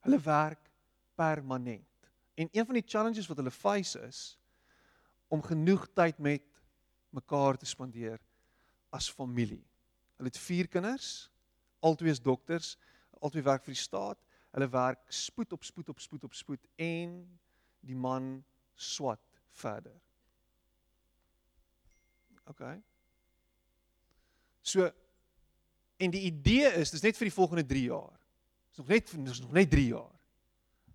Hulle 0.02 0.18
werk 0.21 0.71
permanent. 1.14 1.87
En 2.35 2.49
een 2.50 2.66
van 2.66 2.75
die 2.75 2.87
challenges 2.87 3.28
wat 3.30 3.37
hulle 3.37 3.54
face 3.54 4.00
is 4.00 4.23
om 5.28 5.42
genoeg 5.42 5.87
tyd 5.94 6.18
met 6.18 6.44
mekaar 7.11 7.56
te 7.56 7.66
spandeer 7.66 8.21
as 8.90 9.11
familie. 9.11 9.62
Hulle 10.16 10.28
het 10.28 10.38
4 10.38 10.68
kinders, 10.68 11.30
albei 11.80 12.11
is 12.11 12.21
dokters, 12.21 12.76
albei 13.21 13.42
werk 13.42 13.64
vir 13.64 13.75
die 13.76 13.82
staat. 13.82 14.21
Hulle 14.52 14.68
werk 14.68 15.04
spoed 15.09 15.52
op 15.52 15.64
spoed 15.64 15.88
op 15.88 16.00
spoed 16.00 16.25
op 16.28 16.35
spoed 16.37 16.66
en 16.76 17.14
die 17.80 17.97
man 17.97 18.44
swat 18.75 19.23
verder. 19.62 19.97
OK. 22.50 22.64
So 24.62 24.90
en 25.97 26.11
die 26.11 26.26
idee 26.26 26.73
is 26.80 26.90
dis 26.90 27.04
net 27.04 27.16
vir 27.16 27.30
die 27.30 27.38
volgende 27.38 27.64
3 27.66 27.85
jaar. 27.87 28.21
Dis 28.72 28.80
nog 28.80 28.88
net 28.88 29.10
dis 29.24 29.40
nog 29.40 29.52
net 29.52 29.70
3 29.70 29.86
jaar. 29.86 30.12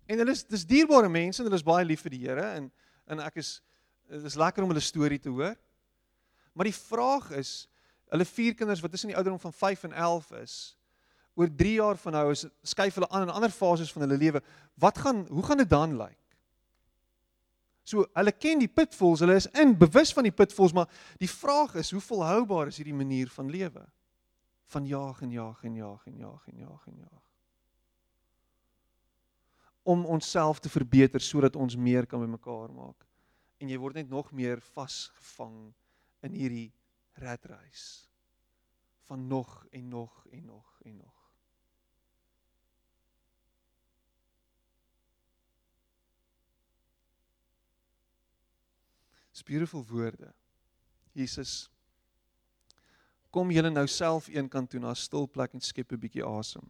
En 0.06 0.18
hulle 0.18 0.34
is 0.34 0.42
dis 0.50 0.66
dierbare 0.66 1.08
mense 1.08 1.38
en 1.38 1.46
hulle 1.46 1.58
is 1.60 1.66
baie 1.66 1.84
lief 1.86 2.02
vir 2.02 2.14
die 2.16 2.24
Here 2.26 2.46
en 2.56 2.70
en 3.06 3.22
ek 3.24 3.38
is 3.40 3.60
dit 4.08 4.24
is 4.24 4.36
lekker 4.40 4.64
om 4.64 4.72
hulle 4.72 4.82
storie 4.82 5.20
te 5.20 5.30
hoor. 5.30 5.54
Maar 6.56 6.68
die 6.68 6.74
vraag 6.74 7.30
is 7.38 7.68
hulle 8.10 8.24
vier 8.24 8.56
kinders 8.56 8.82
wat 8.82 8.90
tussen 8.90 9.12
die 9.12 9.16
ouderdom 9.16 9.40
van 9.40 9.52
5 9.52 9.84
en 9.88 9.92
11 9.92 10.32
is 10.40 10.56
oor 11.38 11.52
3 11.54 11.74
jaar 11.76 12.00
van 12.02 12.16
nou 12.18 12.24
is 12.32 12.46
skuif 12.66 12.98
hulle 12.98 13.08
aan 13.14 13.28
in 13.28 13.34
ander 13.36 13.54
fases 13.54 13.92
van 13.94 14.02
hulle 14.06 14.18
lewe. 14.18 14.42
Wat 14.74 14.98
gaan 14.98 15.22
hoe 15.28 15.44
gaan 15.46 15.62
dit 15.62 15.70
dan 15.70 15.94
lyk? 16.00 16.18
So 17.86 18.08
hulle 18.18 18.34
ken 18.34 18.58
die 18.58 18.68
pitfalls, 18.68 19.22
hulle 19.22 19.38
is 19.38 19.46
in 19.54 19.76
bewus 19.78 20.10
van 20.12 20.26
die 20.26 20.34
pitfalls, 20.34 20.74
maar 20.74 20.90
die 21.22 21.30
vraag 21.30 21.78
is 21.78 21.94
hoe 21.94 22.02
volhoubaar 22.02 22.72
is 22.72 22.82
hierdie 22.82 22.96
manier 22.96 23.30
van 23.38 23.54
lewe? 23.54 23.86
Van 24.74 24.84
jaag 24.84 25.22
en 25.22 25.30
jaag 25.32 25.62
en 25.64 25.78
jaag 25.78 26.10
en 26.10 26.20
jaag 26.26 26.50
en 26.50 26.66
jaag 26.66 26.90
en 26.90 27.00
jaag 27.06 27.27
om 29.88 30.04
onsself 30.06 30.60
te 30.60 30.68
verbeter 30.68 31.22
sodat 31.24 31.56
ons 31.56 31.76
meer 31.76 32.06
kan 32.06 32.20
by 32.20 32.28
mekaar 32.28 32.72
maak. 32.76 33.06
En 33.58 33.70
jy 33.72 33.78
word 33.80 33.96
net 33.96 34.10
nog 34.12 34.32
meer 34.36 34.60
vasgevang 34.74 35.72
in 36.28 36.34
hierdie 36.36 36.68
redreis 37.18 38.04
van 39.08 39.24
nog 39.26 39.64
en 39.72 39.88
nog 39.88 40.26
en 40.30 40.44
nog 40.44 40.80
en 40.84 40.96
nog. 40.96 41.14
Beautiful 49.48 49.84
woorde. 49.88 50.28
Jesus 51.16 51.70
kom 53.32 53.48
julle 53.50 53.70
nou 53.72 53.86
self 53.88 54.26
eenkant 54.28 54.68
toe 54.70 54.80
na 54.80 54.90
'n 54.90 54.96
stil 54.96 55.24
plek 55.28 55.54
en 55.54 55.60
skep 55.60 55.92
'n 55.92 56.00
bietjie 56.00 56.24
asem. 56.24 56.66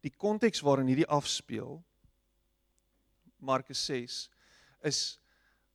Die 0.00 0.16
konteks 0.16 0.60
waarin 0.60 0.86
hierdie 0.86 1.06
afspeel 1.06 1.84
Markus 3.38 3.84
6 3.86 4.30
is 4.88 5.18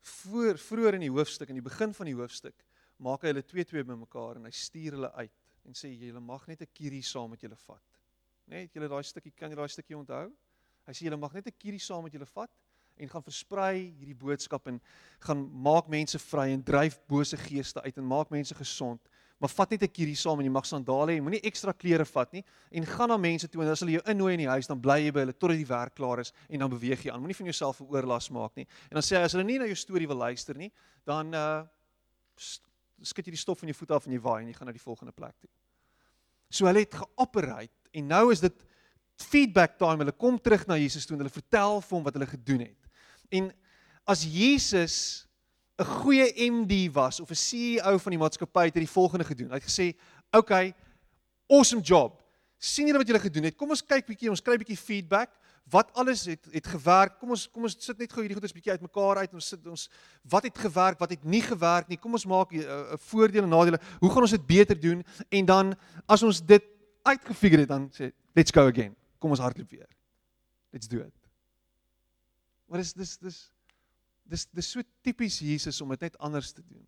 voor 0.04 0.58
vroeër 0.58 1.00
in 1.00 1.08
die 1.08 1.14
hoofstuk 1.14 1.50
in 1.50 1.60
die 1.60 1.66
begin 1.66 1.94
van 1.94 2.10
die 2.10 2.16
hoofstuk 2.16 2.66
maak 3.04 3.24
hy 3.24 3.32
hulle 3.32 3.46
twee 3.46 3.66
twee 3.68 3.84
bymekaar 3.88 4.40
en 4.40 4.48
hy 4.48 4.54
stuur 4.56 4.98
hulle 4.98 5.12
uit 5.16 5.40
en 5.68 5.78
sê 5.78 5.92
julle 5.92 6.20
mag 6.20 6.46
net 6.48 6.62
'n 6.62 6.74
kierie 6.74 7.04
saam 7.04 7.30
met 7.32 7.42
julle 7.42 7.56
vat. 7.56 8.00
Net 8.48 8.74
julle 8.76 8.90
daai 8.90 9.04
stukkie 9.04 9.32
kan 9.32 9.50
jy 9.50 9.56
daai 9.56 9.70
stukkie 9.70 9.98
onthou? 9.98 10.32
Hy 10.88 10.94
sê 10.94 11.08
julle 11.08 11.18
mag 11.18 11.34
net 11.34 11.48
'n 11.48 11.58
kierie 11.58 11.80
saam 11.80 12.04
met 12.04 12.14
julle 12.14 12.26
vat 12.26 12.52
en 12.98 13.10
gaan 13.10 13.24
versprei 13.24 13.94
hierdie 13.98 14.18
boodskap 14.18 14.68
en 14.68 14.82
gaan 15.20 15.50
maak 15.50 15.88
mense 15.88 16.20
vry 16.20 16.52
en 16.54 16.64
dryf 16.64 17.00
bose 17.08 17.38
geeste 17.38 17.82
uit 17.82 17.98
en 17.98 18.06
maak 18.08 18.30
mense 18.30 18.54
gesond 18.54 19.00
maar 19.44 19.52
vat 19.52 19.74
net 19.76 19.84
'n 19.84 19.92
keer 19.92 20.16
saam 20.16 20.40
en 20.40 20.46
jy 20.46 20.52
mag 20.52 20.66
sandale 20.66 21.12
hê, 21.12 21.22
moenie 21.22 21.42
ekstra 21.44 21.74
klere 21.74 22.06
vat 22.06 22.32
nie 22.32 22.44
en 22.72 22.86
gaan 22.86 23.10
na 23.10 23.18
mense 23.18 23.48
toe 23.52 23.62
en 23.62 23.68
as 23.68 23.82
hulle 23.82 24.00
jou 24.00 24.04
innooi 24.08 24.34
in 24.34 24.40
die 24.40 24.48
huis 24.48 24.68
dan 24.68 24.80
bly 24.80 25.00
jy 25.04 25.12
by 25.12 25.20
hulle 25.20 25.34
totdat 25.34 25.58
die 25.58 25.68
werk 25.68 25.96
klaar 25.96 26.20
is 26.20 26.32
en 26.50 26.60
dan 26.60 26.70
beweeg 26.70 27.04
jy 27.04 27.12
aan. 27.12 27.20
Moenie 27.20 27.36
van 27.36 27.46
jouself 27.52 27.82
'n 27.82 27.92
oorlas 27.92 28.30
maak 28.30 28.56
nie. 28.56 28.66
En 28.90 28.96
dan 28.96 29.04
sê 29.04 29.18
hy 29.18 29.24
as 29.24 29.34
hulle 29.34 29.44
nie 29.44 29.60
na 29.60 29.66
jou 29.66 29.76
storie 29.76 30.08
wil 30.08 30.18
luister 30.18 30.56
nie, 30.56 30.72
dan 31.06 31.34
uh 31.34 31.64
skud 33.04 33.26
jy 33.26 33.32
die 33.32 33.38
stof 33.38 33.60
van 33.60 33.68
jou 33.68 33.76
voete 33.76 33.94
af 33.94 34.06
en 34.08 34.14
jy 34.14 34.20
waai 34.20 34.42
en 34.44 34.48
jy 34.48 34.54
gaan 34.54 34.68
na 34.68 34.72
die 34.72 34.80
volgende 34.80 35.12
plek 35.12 35.36
toe. 35.42 35.50
So 36.50 36.66
hulle 36.66 36.80
het 36.80 36.94
geoperate 36.94 37.90
en 37.92 38.08
nou 38.08 38.32
is 38.32 38.40
dit 38.40 38.66
feedback 39.18 39.78
time. 39.78 39.98
Hulle 39.98 40.16
kom 40.16 40.40
terug 40.40 40.66
na 40.68 40.78
Jesus 40.78 41.06
toe 41.06 41.18
en 41.18 41.20
hulle 41.26 41.30
vertel 41.30 41.82
vir 41.82 41.98
hom 41.98 42.04
wat 42.04 42.14
hulle 42.14 42.28
gedoen 42.28 42.60
het. 42.60 42.90
En 43.30 43.52
as 44.06 44.24
Jesus 44.24 45.28
'n 45.82 45.86
goeie 45.86 46.52
MD 46.52 46.92
was 46.94 47.20
of 47.20 47.30
'n 47.30 47.36
CEO 47.36 47.98
van 47.98 48.12
die 48.12 48.20
maatskappy 48.20 48.66
het 48.66 48.74
die 48.74 48.90
volgende 48.90 49.26
gedoen. 49.26 49.50
Hy 49.50 49.60
het 49.60 49.64
gesê, 49.64 49.98
"Oké, 50.30 50.38
okay, 50.38 50.76
awesome 51.48 51.82
job. 51.82 52.22
sien 52.64 52.88
julle 52.88 52.98
wat 52.98 53.08
julle 53.08 53.20
gedoen 53.20 53.44
het? 53.44 53.58
Kom 53.60 53.70
ons 53.70 53.84
kyk 53.84 54.06
bietjie, 54.08 54.30
ons 54.30 54.42
kry 54.42 54.56
bietjie 54.58 54.78
feedback. 54.78 55.34
Wat 55.72 55.90
alles 56.00 56.26
het 56.26 56.48
het 56.52 56.68
gewerk? 56.68 57.18
Kom 57.20 57.34
ons 57.36 57.48
kom 57.52 57.64
ons 57.68 57.76
sit 57.80 57.98
net 58.00 58.12
gou 58.12 58.22
hierdie 58.22 58.36
goedes 58.36 58.56
bietjie 58.56 58.72
uitmekaar 58.72 59.18
uit 59.24 59.34
ons 59.34 59.48
sit 59.48 59.68
ons 59.68 59.90
wat 60.32 60.44
het 60.44 60.58
gewerk, 60.58 61.00
wat 61.00 61.10
het 61.10 61.24
nie 61.24 61.42
gewerk 61.42 61.88
nie. 61.88 61.98
Kom 61.98 62.14
ons 62.14 62.26
maak 62.26 62.52
'n 62.52 62.64
uh, 62.64 62.98
voordele 63.10 63.44
en 63.44 63.50
nadele. 63.50 63.80
Hoe 64.00 64.10
gaan 64.10 64.22
ons 64.22 64.32
dit 64.32 64.46
beter 64.46 64.80
doen? 64.80 65.04
En 65.30 65.46
dan 65.46 65.76
as 66.08 66.24
ons 66.24 66.42
dit 66.42 66.64
uitgefigure 67.04 67.62
het, 67.62 67.70
dan 67.70 67.90
sê, 67.92 68.12
"Let's 68.36 68.52
go 68.52 68.68
again. 68.68 68.96
Kom 69.20 69.30
ons 69.30 69.40
hardloop 69.40 69.70
weer. 69.70 69.88
Let's 70.72 70.88
do 70.88 71.00
it." 71.00 71.14
Maar 72.68 72.80
dis 72.80 72.94
dis 72.94 73.18
dis 73.18 73.53
dis 74.34 74.48
dis 74.50 74.70
so 74.76 74.82
tipies 75.06 75.40
Jesus 75.46 75.82
om 75.82 75.94
dit 75.94 76.08
net 76.08 76.18
anders 76.18 76.52
te 76.56 76.64
doen. 76.66 76.86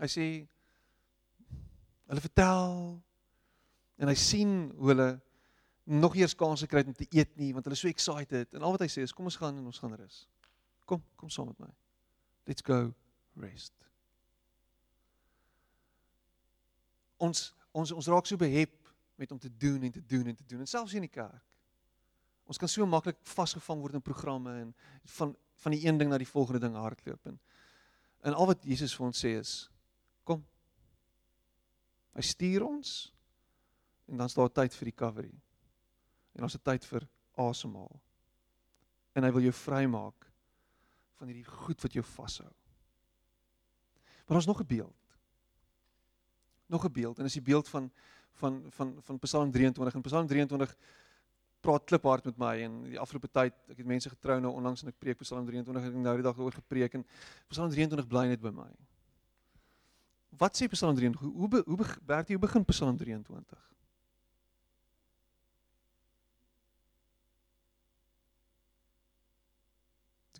Hy 0.00 0.08
sê 0.10 0.26
hulle 2.08 2.24
vertel 2.24 2.74
en 4.00 4.10
hy 4.10 4.16
sien 4.18 4.54
hoe 4.78 4.90
hulle 4.92 5.10
nog 5.84 6.16
eers 6.16 6.34
kans 6.36 6.64
gekry 6.64 6.80
het 6.82 6.90
om 6.90 6.96
te 6.96 7.08
eet 7.12 7.34
nie 7.40 7.52
want 7.52 7.66
hulle 7.68 7.76
is 7.76 7.84
so 7.84 7.92
excited 7.92 8.56
en 8.56 8.64
al 8.64 8.74
wat 8.74 8.86
hy 8.86 8.90
sê 8.92 9.04
is 9.04 9.12
kom 9.12 9.28
ons 9.28 9.38
gaan 9.40 9.60
en 9.60 9.68
ons 9.68 9.80
gaan 9.82 9.96
rus. 10.00 10.24
Kom, 10.88 11.00
kom 11.20 11.32
saam 11.32 11.50
met 11.52 11.60
my. 11.64 11.70
Let's 12.48 12.64
go 12.64 12.88
rest. 13.40 13.74
Ons 17.20 17.50
ons 17.74 17.92
ons 17.92 18.08
raak 18.12 18.28
so 18.28 18.40
behep 18.40 18.80
met 19.20 19.32
om 19.32 19.38
te 19.38 19.50
doen 19.50 19.82
en 19.86 19.92
te 19.92 20.02
doen 20.02 20.26
en 20.32 20.36
te 20.36 20.46
doen 20.48 20.64
en 20.64 20.70
selfs 20.70 20.96
in 20.96 21.04
die 21.06 21.12
kerk. 21.12 21.42
Ons 22.44 22.58
kan 22.60 22.68
so 22.68 22.86
maklik 22.86 23.16
vasgevang 23.22 23.80
word 23.80 23.94
in 23.94 24.04
programme 24.04 24.50
en 24.60 24.74
van 25.18 25.36
van 25.64 25.72
die 25.72 25.86
een 25.86 25.96
ding 25.96 26.10
na 26.10 26.18
die 26.18 26.28
volgende 26.28 26.60
ding 26.60 26.74
hardloop 26.76 27.26
en 27.26 27.38
en 28.20 28.34
al 28.34 28.46
wat 28.46 28.64
Jesus 28.64 28.94
vir 28.96 29.06
ons 29.06 29.20
sê 29.24 29.30
is 29.38 29.52
kom. 30.24 30.42
Hy 32.14 32.24
stuur 32.24 32.64
ons 32.66 32.92
en 34.08 34.20
dan 34.20 34.28
staan 34.28 34.52
tyd 34.52 34.74
vir 34.74 34.90
recovery. 34.90 35.32
En 36.34 36.46
ons 36.46 36.52
het 36.52 36.64
tyd 36.64 36.84
vir 36.88 37.06
asemhaal. 37.40 38.00
En 39.14 39.24
hy 39.26 39.30
wil 39.34 39.46
jou 39.48 39.54
vrymaak 39.56 40.28
van 41.18 41.30
hierdie 41.30 41.46
goed 41.46 41.80
wat 41.84 41.96
jou 41.96 42.04
vashou. 42.14 42.50
Maar 44.26 44.40
ons 44.40 44.46
nog 44.46 44.60
'n 44.60 44.66
beeld. 44.66 45.16
Nog 46.66 46.84
'n 46.84 46.92
beeld 46.92 47.18
en 47.18 47.24
dis 47.24 47.40
die 47.40 47.48
beeld 47.52 47.68
van 47.68 47.92
van 48.32 48.64
van 48.70 49.02
van 49.02 49.18
Psalm 49.18 49.50
23 49.50 49.94
en 49.94 50.02
Psalm 50.02 50.26
23 50.26 50.76
praat 51.64 51.86
kliphard 51.88 52.28
met 52.28 52.40
my 52.40 52.54
en 52.66 52.80
die 52.92 53.00
afgelope 53.00 53.30
tyd 53.32 53.56
ek 53.72 53.80
het 53.80 53.88
mense 53.88 54.12
getrou 54.12 54.38
nou 54.44 54.52
onlangs 54.60 54.84
en 54.84 54.92
ek 54.92 54.98
preek 55.00 55.22
Psalm 55.24 55.46
23 55.48 55.80
ek 55.80 55.94
het 55.94 56.02
nou 56.06 56.16
die 56.20 56.26
dag 56.26 56.40
oor 56.40 56.56
gepreek 56.60 56.98
en 57.00 57.06
Psalm 57.52 57.72
23 57.72 58.10
bly 58.10 58.26
net 58.32 58.42
by 58.44 58.52
my. 58.54 58.70
Wat 60.38 60.58
sê 60.58 60.68
Psalm 60.72 60.98
23? 60.98 61.22
Hoe 61.24 61.48
hoe 61.48 61.64
hoe 61.66 61.94
Bertie, 62.04 62.36
hoe 62.36 62.46
begin 62.46 62.66
Psalm 62.68 62.98
23? 63.00 63.74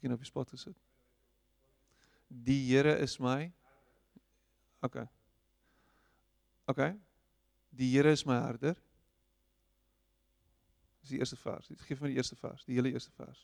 miskien 0.04 0.12
op 0.12 0.20
die 0.20 0.28
spot 0.28 0.50
gesit. 0.52 0.76
Die 2.28 2.60
Here 2.68 2.98
is 3.00 3.18
my 3.18 3.52
OK. 4.84 5.06
OK. 6.68 6.94
Die 7.70 7.90
Here 7.94 8.10
is 8.12 8.24
my 8.24 8.36
herder. 8.36 8.76
Dis 11.04 11.12
die 11.12 11.20
eerste 11.20 11.36
vers. 11.36 11.68
Dit 11.68 11.82
gee 11.84 11.98
vir 11.98 12.06
my 12.06 12.14
die 12.14 12.16
eerste 12.16 12.36
vers, 12.40 12.64
die 12.64 12.78
hele 12.78 12.90
eerste 12.94 13.12
vers. 13.12 13.42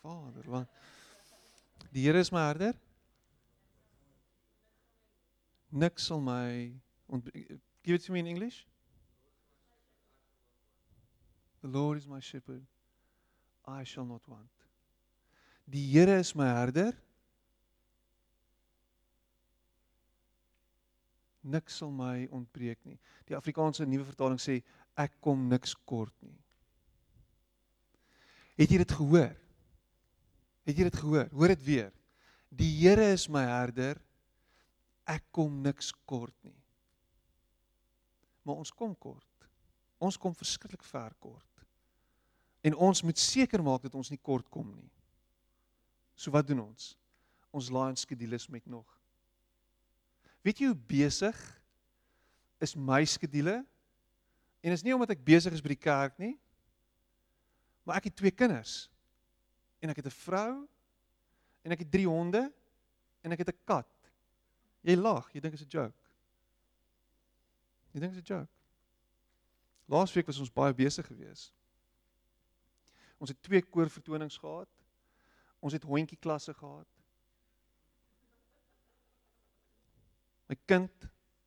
Vader, 0.00 0.48
wat 0.50 0.80
Die 1.92 2.06
Here 2.06 2.18
is 2.18 2.32
my 2.32 2.40
herder. 2.40 2.72
Niks 5.70 6.08
sal 6.08 6.22
my 6.24 6.72
give 7.84 7.98
it 7.98 8.04
to 8.06 8.12
me 8.12 8.20
in 8.20 8.26
English. 8.26 8.64
The 11.60 11.68
Lord 11.68 11.98
is 11.98 12.08
my 12.08 12.20
shepherd. 12.20 12.64
I 13.68 13.84
shall 13.84 14.06
not 14.06 14.22
want. 14.26 14.48
Die 15.68 15.84
Here 15.92 16.18
is 16.18 16.34
my 16.34 16.48
herder. 16.48 16.94
Niks 21.42 21.80
sal 21.82 21.90
my 21.90 22.28
ontbreek 22.30 22.78
nie. 22.86 22.98
Die 23.26 23.36
Afrikaanse 23.36 23.86
nuwe 23.88 24.06
vertaling 24.06 24.40
sê 24.40 24.60
ek 24.98 25.16
kom 25.24 25.48
niks 25.50 25.74
kort 25.88 26.14
nie. 26.22 26.38
Het 28.60 28.70
jy 28.70 28.82
dit 28.82 28.94
gehoor? 28.94 29.32
Het 30.68 30.78
jy 30.78 30.86
dit 30.86 30.98
gehoor? 31.02 31.28
Hoor 31.32 31.54
dit 31.54 31.64
weer. 31.66 31.92
Die 32.52 32.70
Here 32.78 33.12
is 33.14 33.26
my 33.32 33.42
herder. 33.48 33.98
Ek 35.08 35.24
kom 35.34 35.62
niks 35.64 35.90
kort 36.06 36.36
nie. 36.46 36.58
Maar 38.46 38.60
ons 38.62 38.70
kom 38.74 38.94
kort. 38.94 39.48
Ons 40.02 40.18
kom 40.18 40.34
verskriklik 40.34 40.84
ver 40.86 41.14
kort. 41.22 41.46
En 42.62 42.76
ons 42.78 43.02
moet 43.02 43.18
seker 43.18 43.62
maak 43.62 43.82
dat 43.86 43.94
ons 43.98 44.10
nie 44.10 44.20
kort 44.22 44.46
kom 44.50 44.68
nie. 44.74 44.90
So 46.14 46.30
wat 46.34 46.46
doen 46.46 46.62
ons? 46.62 46.92
Ons 47.50 47.70
laai 47.74 47.90
ons 47.90 48.04
skedules 48.06 48.46
met 48.48 48.66
nog. 48.70 48.86
Weet 50.42 50.58
jy 50.58 50.70
hoe 50.70 50.78
besig 50.90 51.38
is 52.62 52.74
my 52.74 53.04
skedule? 53.04 53.60
En 54.62 54.74
is 54.74 54.82
nie 54.82 54.94
omdat 54.94 55.14
ek 55.14 55.24
besig 55.26 55.54
is 55.54 55.62
by 55.62 55.74
die 55.74 55.82
kerk 55.82 56.18
nie. 56.22 56.34
Maar 57.82 57.98
ek 57.98 58.10
het 58.10 58.16
twee 58.18 58.34
kinders. 58.34 58.86
En 59.82 59.90
ek 59.90 60.02
het 60.02 60.06
'n 60.06 60.18
vrou 60.22 60.68
en 61.62 61.72
ek 61.72 61.82
het 61.82 61.90
drie 61.90 62.06
honde 62.06 62.52
en 63.22 63.32
ek 63.32 63.38
het 63.38 63.48
'n 63.48 63.64
kat. 63.64 63.90
Jy 64.82 64.94
lag, 64.94 65.30
jy 65.32 65.40
dink 65.40 65.54
dit 65.54 65.60
is 65.60 65.66
'n 65.66 65.78
joke. 65.78 65.98
Jy 67.92 68.00
dink 68.00 68.12
dit 68.14 68.22
is 68.22 68.30
'n 68.30 68.34
joke. 68.34 68.52
Laasweek 69.86 70.26
was 70.26 70.38
ons 70.38 70.52
baie 70.52 70.74
besig 70.74 71.06
geweest. 71.06 71.52
Ons 73.18 73.30
het 73.30 73.42
twee 73.42 73.62
koorvertonings 73.62 74.38
gehad. 74.38 74.68
Ons 75.60 75.72
het 75.72 75.82
hondjie 75.82 76.18
klasse 76.18 76.54
gehad. 76.54 76.88
My 80.52 80.58
kind, 80.68 80.90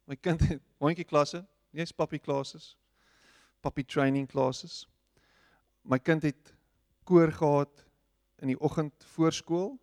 my 0.10 0.15
kind 0.18 0.41
het 0.50 0.63
hondjie 0.82 1.06
klasse, 1.06 1.44
jy's 1.78 1.91
papi 1.94 2.18
classes. 2.18 2.72
Papi 3.62 3.84
training 3.86 4.26
classes. 4.26 4.88
My 5.86 6.00
kind 6.02 6.26
het 6.26 6.50
koor 7.06 7.30
gehad 7.30 7.84
in 8.41 8.50
die 8.50 8.58
oggend 8.58 9.06
voorskool. 9.13 9.76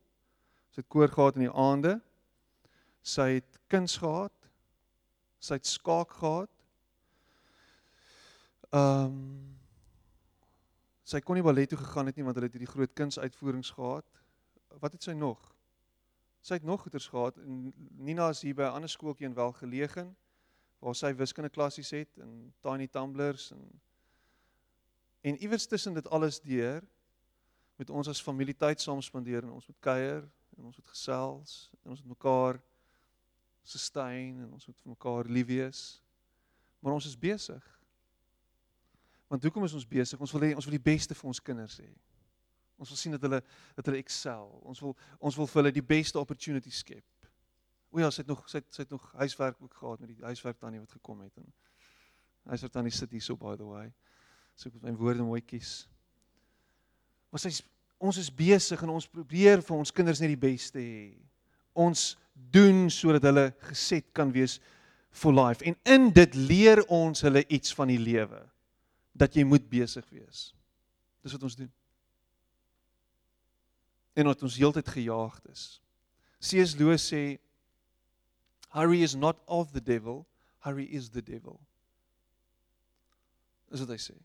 Sy 0.74 0.82
het 0.82 0.90
koor 0.90 1.06
gehad 1.12 1.38
in 1.38 1.46
die 1.46 1.54
aande. 1.54 2.00
Sy 3.06 3.28
het 3.36 3.62
kuns 3.70 3.94
gehad. 4.02 4.34
Sy 5.38 5.60
het 5.60 5.70
skaak 5.70 6.18
gehad. 6.18 6.50
Ehm 8.74 9.06
um, 9.06 9.26
Sy 11.12 11.20
kon 11.20 11.36
nie 11.36 11.44
ballet 11.44 11.68
toe 11.68 11.76
gegaan 11.76 12.08
het 12.08 12.16
nie 12.16 12.24
want 12.24 12.38
hulle 12.38 12.48
het 12.48 12.54
hierdie 12.56 12.70
groot 12.72 12.92
kunsuitvoerings 12.96 13.74
gehad. 13.76 14.06
Wat 14.80 14.94
het 14.96 15.04
sy 15.04 15.12
nog? 15.12 15.51
Sy 16.42 16.58
het 16.58 16.66
nog 16.66 16.82
goeters 16.82 17.06
gehad 17.08 17.38
en 17.38 17.72
Nina 18.02 18.28
is 18.34 18.42
hier 18.42 18.54
by 18.54 18.62
'n 18.62 18.74
ander 18.74 18.90
skooltjie 18.90 19.26
in 19.26 19.34
Welgelegen 19.34 20.16
waar 20.78 20.94
sy 20.94 21.14
wiskunde 21.14 21.50
klassies 21.50 21.90
het 21.90 22.18
en 22.18 22.54
tiny 22.60 22.88
tumblers 22.88 23.50
en 23.50 23.80
en 25.22 25.36
iewers 25.36 25.66
tussen 25.66 25.94
dit 25.94 26.08
alles 26.10 26.40
deur 26.40 26.82
met 27.76 27.90
ons 27.90 28.08
as 28.08 28.22
familie 28.22 28.54
tyd 28.54 28.80
saam 28.80 29.00
spandeer 29.02 29.42
en 29.42 29.50
ons 29.50 29.66
moet 29.66 29.80
kuier 29.80 30.28
en 30.56 30.64
ons 30.64 30.76
moet 30.76 30.88
gesels 30.88 31.70
en 31.82 31.90
ons 31.90 32.02
moet 32.02 32.08
mekaar 32.16 32.60
sustain 33.62 34.40
en 34.42 34.52
ons 34.52 34.66
moet 34.66 34.78
vir 34.78 34.90
mekaar 34.90 35.30
lief 35.30 35.46
wees. 35.46 35.82
Maar 36.82 36.92
ons 36.98 37.06
is 37.06 37.18
besig. 37.18 37.68
Want 39.30 39.42
hoekom 39.42 39.64
is 39.64 39.74
ons 39.78 39.86
besig? 39.88 40.20
Ons 40.20 40.32
wil 40.34 40.48
hê 40.48 40.54
ons 40.54 40.66
wil 40.66 40.76
die 40.76 40.90
beste 40.90 41.14
vir 41.14 41.30
ons 41.30 41.40
kinders 41.40 41.78
hê. 41.80 41.88
Ons 42.82 42.90
wil 42.90 42.98
sien 42.98 43.14
dat 43.14 43.22
hulle 43.22 43.38
dat 43.76 43.86
hulle 43.86 44.02
excel. 44.02 44.48
Ons 44.66 44.82
wil 44.82 44.96
ons 45.22 45.36
wil 45.38 45.48
vir 45.50 45.60
hulle 45.60 45.74
die 45.76 45.84
beste 45.86 46.18
opportunity 46.18 46.72
skep. 46.74 47.28
O 47.92 48.00
ja, 48.00 48.08
sy 48.10 48.24
het 48.24 48.30
nog 48.32 48.42
sy 48.50 48.58
het, 48.58 48.68
sy 48.74 48.82
het 48.82 48.94
nog 48.94 49.04
huiswerk 49.20 49.60
ook 49.62 49.74
gehad 49.78 50.00
met 50.02 50.10
die 50.10 50.24
huiswerk 50.26 50.58
tannie 50.58 50.80
wat 50.80 50.94
gekom 50.96 51.20
het 51.22 51.36
en 51.38 51.46
huiswerk 52.50 52.72
tannie 52.74 52.94
sit 52.94 53.12
hier 53.14 53.22
so 53.22 53.38
by 53.38 53.54
the 53.60 53.68
way. 53.68 53.90
So 54.56 54.70
ek 54.70 54.78
moet 54.78 54.88
my 54.88 54.94
woorde 54.98 55.26
mooi 55.26 55.42
kies. 55.44 55.84
Maar 57.30 57.44
sy 57.44 57.52
ons 58.02 58.18
is 58.18 58.32
besig 58.34 58.80
en 58.82 58.90
ons 58.96 59.06
probeer 59.06 59.62
vir 59.62 59.76
ons 59.76 59.94
kinders 59.94 60.22
net 60.22 60.32
die 60.32 60.40
beste 60.40 60.82
hê. 60.82 61.12
Ons 61.78 62.16
doen 62.34 62.88
sodat 62.90 63.28
hulle 63.28 63.44
geset 63.68 64.08
kan 64.16 64.32
wees 64.34 64.56
for 65.12 65.30
life 65.36 65.62
en 65.68 65.76
in 65.86 66.08
dit 66.16 66.34
leer 66.34 66.82
ons 66.90 67.22
hulle 67.22 67.44
iets 67.52 67.76
van 67.76 67.92
die 67.92 68.00
lewe 68.00 68.40
dat 69.12 69.36
jy 69.36 69.44
moet 69.46 69.68
besig 69.70 70.08
wees. 70.10 70.50
Dis 71.22 71.36
wat 71.36 71.46
ons 71.46 71.60
doen. 71.60 71.70
En 74.14 74.28
wat 74.28 74.42
ons 74.42 74.58
heeltyd 74.60 74.88
gejaagd 74.88 75.48
is. 75.52 75.80
C.S. 76.42 76.74
Lewis 76.76 77.04
sê 77.06 77.38
hurry 78.72 79.02
is 79.02 79.14
not 79.14 79.38
of 79.46 79.72
the 79.72 79.82
devil, 79.82 80.26
hurry 80.64 80.84
is 80.84 81.10
the 81.10 81.22
devil. 81.22 81.60
Dis 83.70 83.84
wat 83.84 83.94
hy 83.94 84.00
sê. 84.00 84.16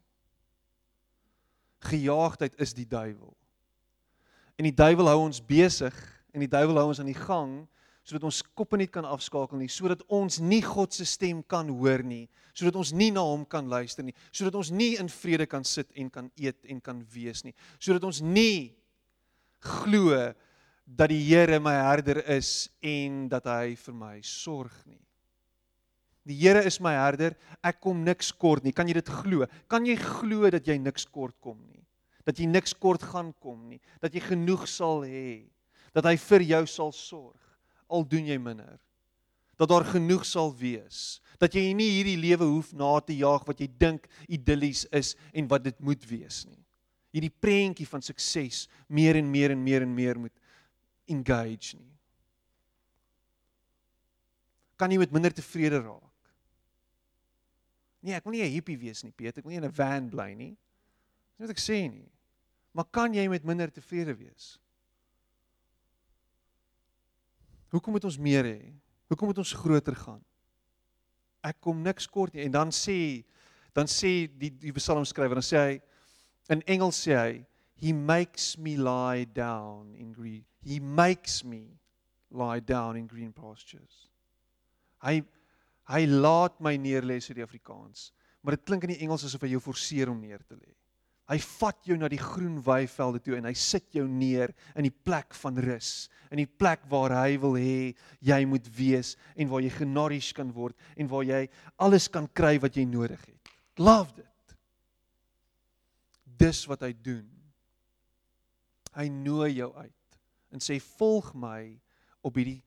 Gejaagdheid 1.88 2.58
is 2.60 2.73
die 2.76 2.88
duiwel. 2.89 3.36
En 4.58 4.65
die 4.65 4.76
duiwel 4.76 5.12
hou 5.12 5.19
ons 5.28 5.39
besig 5.43 5.95
en 6.34 6.43
die 6.43 6.52
duiwel 6.52 6.82
hou 6.82 6.88
ons 6.91 7.02
aan 7.04 7.12
die 7.12 7.17
gang 7.17 7.62
sodat 8.08 8.23
ons 8.23 8.39
koppe 8.56 8.78
nie 8.80 8.88
kan 8.88 9.04
afskakel 9.04 9.60
nie, 9.60 9.67
sodat 9.67 10.00
ons 10.15 10.38
nie 10.39 10.62
God 10.63 10.95
se 10.95 11.04
stem 11.04 11.41
kan 11.43 11.67
hoor 11.67 12.00
nie, 12.08 12.23
sodat 12.56 12.78
ons 12.80 12.93
nie 12.95 13.10
na 13.12 13.19
hom 13.28 13.43
kan 13.43 13.67
luister 13.67 14.06
nie, 14.08 14.15
sodat 14.32 14.56
ons 14.56 14.71
nie 14.71 14.93
in 14.95 15.10
vrede 15.12 15.43
kan 15.52 15.67
sit 15.67 15.91
en 16.00 16.08
kan 16.13 16.30
eet 16.39 16.69
en 16.71 16.80
kan 16.84 17.02
wees 17.12 17.43
nie, 17.43 17.52
sodat 17.84 18.08
ons 18.08 18.21
nie 18.23 18.71
glo 19.63 20.33
dat 20.87 21.11
die 21.11 21.23
Here 21.27 21.59
my 21.59 21.75
herder 21.75 22.21
is 22.31 22.69
en 22.81 23.27
dat 23.31 23.47
hy 23.49 23.75
vir 23.75 23.95
my 23.95 24.15
sorg 24.23 24.75
nie. 24.87 25.01
Die 26.27 26.35
Here 26.35 26.63
is 26.67 26.79
my 26.83 26.93
herder, 26.95 27.35
ek 27.63 27.79
kom 27.83 28.03
niks 28.03 28.31
kort 28.35 28.63
nie. 28.63 28.75
Kan 28.75 28.87
jy 28.89 28.97
dit 28.99 29.11
glo? 29.21 29.47
Kan 29.71 29.87
jy 29.87 29.95
glo 29.99 30.49
dat 30.51 30.67
jy 30.67 30.77
niks 30.79 31.07
kort 31.07 31.35
kom 31.43 31.59
nie? 31.67 31.83
Dat 32.27 32.39
jy 32.39 32.47
niks 32.49 32.75
kort 32.75 33.03
gaan 33.03 33.31
kom 33.39 33.69
nie? 33.71 33.79
Dat 34.03 34.15
jy 34.15 34.23
genoeg 34.25 34.67
sal 34.67 35.05
hê? 35.07 35.47
Dat 35.95 36.07
hy 36.07 36.17
vir 36.19 36.43
jou 36.51 36.63
sal 36.67 36.91
sorg 36.95 37.43
al 37.87 38.03
doen 38.03 38.27
jy 38.27 38.35
minder? 38.39 38.75
Dat 39.57 39.71
daar 39.71 39.87
genoeg 39.87 40.25
sal 40.27 40.51
wees? 40.55 41.19
Dat 41.39 41.55
jy 41.55 41.71
nie 41.77 41.89
hierdie 41.95 42.19
lewe 42.19 42.47
hoef 42.49 42.73
na 42.75 42.97
te 42.99 43.15
jaag 43.15 43.47
wat 43.47 43.61
jy 43.63 43.69
dink 43.79 44.07
idillies 44.27 44.85
is 44.95 45.15
en 45.33 45.47
wat 45.47 45.63
dit 45.69 45.79
moet 45.79 46.03
wees 46.09 46.43
nie. 46.49 46.59
Hierdie 47.17 47.34
prentjie 47.34 47.88
van 47.89 48.03
sukses 48.06 48.67
meer 48.86 49.17
en 49.17 49.30
meer 49.34 49.56
en 49.56 49.63
meer 49.63 49.82
en 49.82 49.93
meer 49.97 50.19
moet 50.21 50.34
engage 51.10 51.80
nie. 51.80 51.95
Kan 54.77 54.93
jy 54.93 54.99
met 55.01 55.15
minder 55.15 55.34
tevrede 55.34 55.82
raak? 55.82 56.03
Nee, 58.06 58.13
ek 58.13 58.27
wil 58.27 58.38
nie 58.38 58.45
'n 58.45 58.53
hippie 58.53 58.77
wees 58.77 59.01
nie, 59.03 59.12
Piet. 59.12 59.38
Ek 59.38 59.43
wil 59.43 59.49
nie 59.49 59.58
in 59.58 59.65
'n 59.65 59.73
van 59.73 60.10
bly 60.10 60.34
nie. 60.38 60.56
Dis 61.38 61.47
wat 61.47 61.49
ek 61.49 61.63
sê 61.63 61.89
nie. 61.89 62.12
Maar 62.73 62.86
kan 62.86 63.13
jy 63.13 63.27
met 63.27 63.43
minder 63.43 63.71
tevrede 63.71 64.13
wees? 64.13 64.60
Hoekom 67.73 67.93
moet 67.93 68.06
ons 68.06 68.17
meer 68.17 68.43
hê? 68.43 68.73
Hoekom 69.10 69.27
moet 69.27 69.38
ons 69.38 69.53
groter 69.53 69.95
gaan? 69.95 70.23
Ek 71.43 71.60
kom 71.60 71.82
niks 71.82 72.08
kort 72.08 72.34
nie 72.34 72.43
en 72.43 72.51
dan 72.51 72.69
sê 72.69 73.25
dan 73.73 73.86
sê 73.86 74.27
die 74.27 74.49
die 74.49 74.73
psalmskrywer 74.73 75.38
dan 75.38 75.45
sê 75.45 75.58
hy 75.58 75.82
in 76.49 76.63
Engels 76.67 76.99
sê 77.05 77.15
hy 77.17 77.31
he 77.77 77.93
makes 77.93 78.57
me 78.57 78.77
lie 78.77 79.25
down 79.25 79.93
in 79.95 80.13
green 80.13 80.45
he 80.63 80.79
makes 80.79 81.43
me 81.43 81.77
lie 82.31 82.60
down 82.60 82.97
in 82.97 83.07
green 83.07 83.31
pastures. 83.31 84.07
Hy 85.03 85.21
Hy 85.88 86.03
laat 86.10 86.57
my 86.63 86.75
neer 86.79 87.05
lê 87.07 87.19
sê 87.23 87.36
die 87.36 87.45
Afrikaans. 87.45 88.12
Maar 88.43 88.57
dit 88.57 88.67
klink 88.67 88.86
in 88.86 88.93
die 88.95 89.03
Engels 89.05 89.23
asof 89.27 89.45
hy 89.45 89.53
jou 89.53 89.63
forceer 89.63 90.12
om 90.12 90.19
neer 90.19 90.43
te 90.43 90.57
lê. 90.57 90.73
Hy 91.27 91.38
vat 91.43 91.89
jou 91.89 91.97
na 91.99 92.07
die 92.07 92.21
groen 92.21 92.55
weivelde 92.63 93.19
toe 93.23 93.36
en 93.36 93.49
hy 93.49 93.53
sit 93.60 93.97
jou 93.97 94.05
neer 94.07 94.53
in 94.79 94.86
die 94.88 94.93
plek 94.93 95.36
van 95.36 95.57
rus, 95.60 96.07
in 96.31 96.39
die 96.39 96.47
plek 96.47 96.86
waar 96.91 97.12
hy 97.17 97.36
wil 97.43 97.57
hê 97.60 97.91
jy 98.23 98.38
moet 98.47 98.69
wees 98.77 99.15
en 99.36 99.51
waar 99.51 99.65
jy 99.65 99.73
genourish 99.75 100.31
kan 100.38 100.53
word 100.55 100.75
en 100.95 101.10
waar 101.12 101.27
jy 101.27 101.41
alles 101.83 102.07
kan 102.12 102.29
kry 102.31 102.55
wat 102.63 102.79
jy 102.79 102.86
nodig 102.88 103.19
het. 103.27 103.51
Love 103.79 104.15
dit. 104.15 104.31
Dis 106.38 106.63
wat 106.69 106.86
hy 106.86 106.93
doen. 106.93 107.26
Hy 108.97 109.08
nooi 109.13 109.58
jou 109.58 109.71
uit 109.78 109.93
en 110.54 110.63
sê 110.63 110.78
volg 110.80 111.34
my 111.36 111.62
op 112.26 112.38
hierdie 112.39 112.62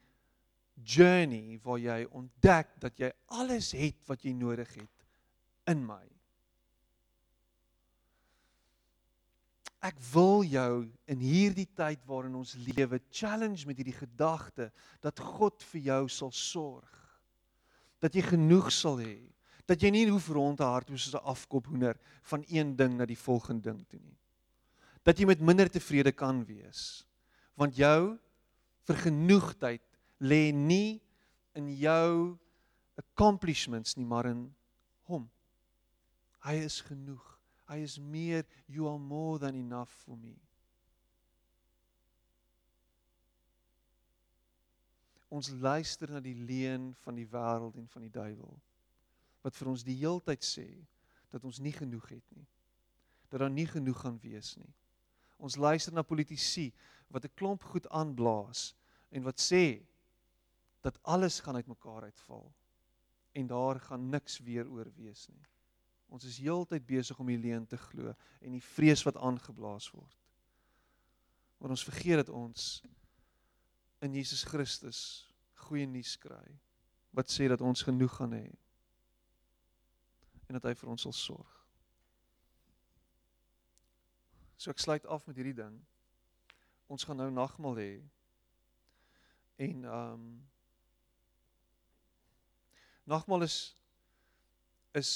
journey 0.84 1.58
waar 1.64 1.80
jy 1.80 2.04
ontdek 2.16 2.74
dat 2.82 2.98
jy 3.00 3.10
alles 3.40 3.72
het 3.76 3.98
wat 4.08 4.24
jy 4.24 4.34
nodig 4.36 4.68
het 4.76 5.06
in 5.70 5.82
my. 5.86 6.02
Ek 9.80 9.96
wil 10.12 10.44
jou 10.44 10.84
in 11.08 11.22
hierdie 11.24 11.68
tyd 11.76 12.02
waarin 12.08 12.36
ons 12.36 12.52
lewe 12.68 13.00
challenge 13.08 13.64
met 13.68 13.78
hierdie 13.80 13.96
gedagte 13.96 14.68
dat 15.00 15.22
God 15.24 15.64
vir 15.72 15.86
jou 15.86 16.02
sal 16.12 16.32
sorg. 16.36 16.88
Dat 18.00 18.16
jy 18.16 18.26
genoeg 18.28 18.68
sal 18.72 19.00
hê. 19.00 19.29
Dat 19.70 19.84
jy 19.84 19.92
nie 19.94 20.08
hoef 20.10 20.26
rond 20.34 20.58
te 20.58 20.66
hardloop 20.66 20.98
soos 20.98 21.14
'n 21.14 21.28
afkop 21.30 21.68
hoender 21.70 21.96
van 22.26 22.42
een 22.48 22.74
ding 22.76 22.96
na 22.96 23.06
die 23.06 23.18
volgende 23.18 23.70
ding 23.70 23.84
toe 23.88 24.00
nie. 24.00 24.18
Dat 25.04 25.18
jy 25.18 25.26
met 25.26 25.40
minder 25.40 25.70
tevrede 25.70 26.12
kan 26.12 26.44
wees. 26.44 27.06
Want 27.54 27.76
jou 27.76 28.18
vergenoegdheid 28.82 29.82
lê 30.18 30.52
nie 30.52 31.00
in 31.54 31.70
jou 31.76 32.38
accomplishments 32.96 33.96
nie, 33.96 34.06
maar 34.06 34.26
in 34.26 34.54
hom. 35.02 35.30
Hy 36.40 36.54
is 36.54 36.80
genoeg. 36.80 37.38
Hy 37.68 37.76
is 37.76 37.98
meer 37.98 38.44
you 38.66 38.88
are 38.88 38.98
more 38.98 39.38
than 39.38 39.54
enough 39.54 39.92
for 40.04 40.16
me. 40.16 40.34
Ons 45.28 45.48
luister 45.50 46.10
na 46.10 46.20
die 46.20 46.34
leuen 46.34 46.94
van 47.04 47.14
die 47.14 47.26
wêreld 47.26 47.76
en 47.76 47.86
van 47.88 48.02
die 48.02 48.10
duiwel 48.10 48.58
wat 49.42 49.56
vir 49.56 49.70
ons 49.72 49.84
die 49.86 49.96
heeltyd 50.00 50.44
sê 50.44 50.68
dat 51.30 51.44
ons 51.44 51.60
nie 51.62 51.72
genoeg 51.72 52.08
het 52.10 52.36
nie. 52.36 52.46
Dat 53.30 53.40
daar 53.40 53.52
nie 53.52 53.66
genoeg 53.66 54.00
gaan 54.02 54.18
wees 54.22 54.56
nie. 54.58 54.72
Ons 55.40 55.56
luister 55.56 55.94
na 55.94 56.02
politici 56.02 56.70
wat 57.08 57.24
'n 57.24 57.34
klomp 57.34 57.62
goed 57.62 57.88
aanblaas 57.88 58.74
en 59.10 59.22
wat 59.22 59.40
sê 59.40 59.82
dat 60.82 60.98
alles 61.02 61.40
gaan 61.40 61.54
uitmekaar 61.54 62.02
uitval 62.02 62.52
en 63.32 63.46
daar 63.46 63.80
gaan 63.80 64.08
niks 64.08 64.38
weer 64.38 64.68
oor 64.68 64.92
wees 64.96 65.28
nie. 65.28 65.46
Ons 66.08 66.24
is 66.24 66.38
heeltyd 66.38 66.86
besig 66.86 67.18
om 67.18 67.26
die 67.26 67.38
leuen 67.38 67.66
te 67.66 67.76
glo 67.78 68.14
en 68.40 68.52
die 68.52 68.64
vrees 68.74 69.02
wat 69.02 69.16
aangeblaas 69.16 69.90
word. 69.90 70.16
Maar 71.58 71.70
ons 71.70 71.84
vergeet 71.84 72.16
dat 72.16 72.28
ons 72.28 72.82
in 74.00 74.14
Jesus 74.14 74.42
Christus 74.44 75.28
goeie 75.54 75.86
nuus 75.86 76.16
kry 76.18 76.58
wat 77.10 77.30
sê 77.30 77.48
dat 77.48 77.60
ons 77.60 77.82
genoeg 77.82 78.16
gaan 78.16 78.32
hê 78.32 78.48
en 80.50 80.58
dat 80.58 80.66
hy 80.66 80.74
vir 80.74 80.90
ons 80.90 81.06
sal 81.06 81.14
sorg. 81.14 81.56
So 84.58 84.74
ek 84.74 84.82
sluit 84.82 85.06
af 85.06 85.22
met 85.30 85.38
hierdie 85.38 85.56
ding. 85.62 85.76
Ons 86.90 87.06
gaan 87.06 87.22
nou 87.22 87.30
nagmaal 87.30 87.78
hê. 87.78 87.92
En 89.62 89.84
ehm 89.86 90.14
um, 90.18 90.30
Nagmaal 93.10 93.42
is 93.42 93.76
is 94.94 95.10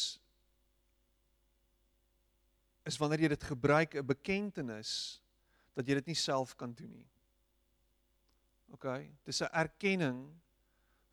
is 2.85 2.97
wanneer 2.99 3.25
jy 3.25 3.29
dit 3.35 3.45
gebruik 3.51 3.95
'n 3.95 4.07
bekentenis 4.07 5.21
dat 5.75 5.87
jy 5.87 5.95
dit 6.01 6.07
nie 6.11 6.19
self 6.19 6.57
kan 6.57 6.73
doen 6.75 6.91
nie. 6.91 7.11
OK, 8.75 8.87
dis 9.25 9.43
'n 9.43 9.53
erkenning 9.53 10.27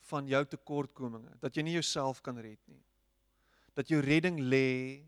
van 0.09 0.27
jou 0.27 0.45
tekortkominge, 0.45 1.37
dat 1.39 1.55
jy 1.55 1.63
nie 1.63 1.77
jouself 1.77 2.21
kan 2.21 2.37
red 2.37 2.59
nie. 2.67 2.83
Dat 3.77 3.91
jou 3.91 4.01
redding 4.03 4.39
lê 4.39 5.01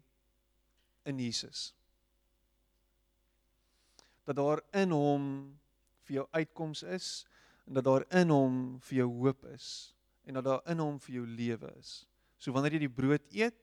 in 1.09 1.19
Jesus. 1.19 1.73
Dat 4.23 4.35
daar 4.39 4.63
in 4.71 4.91
hom 4.95 5.25
vir 6.07 6.21
jou 6.21 6.27
uitkoms 6.31 6.83
is 6.83 7.09
en 7.67 7.79
dat 7.79 7.87
daar 7.87 8.05
in 8.11 8.31
hom 8.31 8.61
vir 8.87 9.03
jou 9.03 9.09
hoop 9.23 9.43
is 9.51 9.67
en 10.23 10.39
dat 10.39 10.47
daar 10.47 10.63
in 10.71 10.79
hom 10.79 10.99
vir 10.99 11.19
jou 11.19 11.25
lewe 11.27 11.73
is. 11.79 12.03
So 12.39 12.51
wanneer 12.55 12.77
jy 12.77 12.85
die 12.85 12.95
brood 12.95 13.25
eet, 13.35 13.59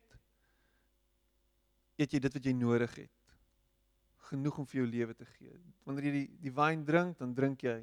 eet 2.01 2.13
jy 2.13 2.21
dit 2.21 2.37
wat 2.37 2.47
jy 2.49 2.53
nodig 2.57 2.95
het. 3.05 3.17
Genoeg 4.31 4.61
om 4.63 4.69
vir 4.69 4.83
jou 4.83 4.89
lewe 4.89 5.17
te 5.17 5.27
gee. 5.37 5.57
Wanneer 5.89 6.11
jy 6.11 6.13
die 6.19 6.29
die 6.45 6.53
wyn 6.55 6.85
drink, 6.89 7.19
dan 7.21 7.35
drink 7.37 7.65
jy 7.67 7.81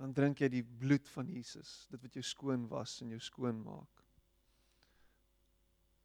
dan 0.00 0.12
drink 0.12 0.40
jy 0.42 0.50
die 0.50 0.64
bloed 0.64 1.06
van 1.14 1.28
Jesus, 1.30 1.86
dit 1.88 2.02
wat 2.02 2.16
jou 2.18 2.24
skoon 2.26 2.66
was 2.68 2.98
en 3.04 3.14
jou 3.14 3.20
skoon 3.22 3.60
maak. 3.64 3.93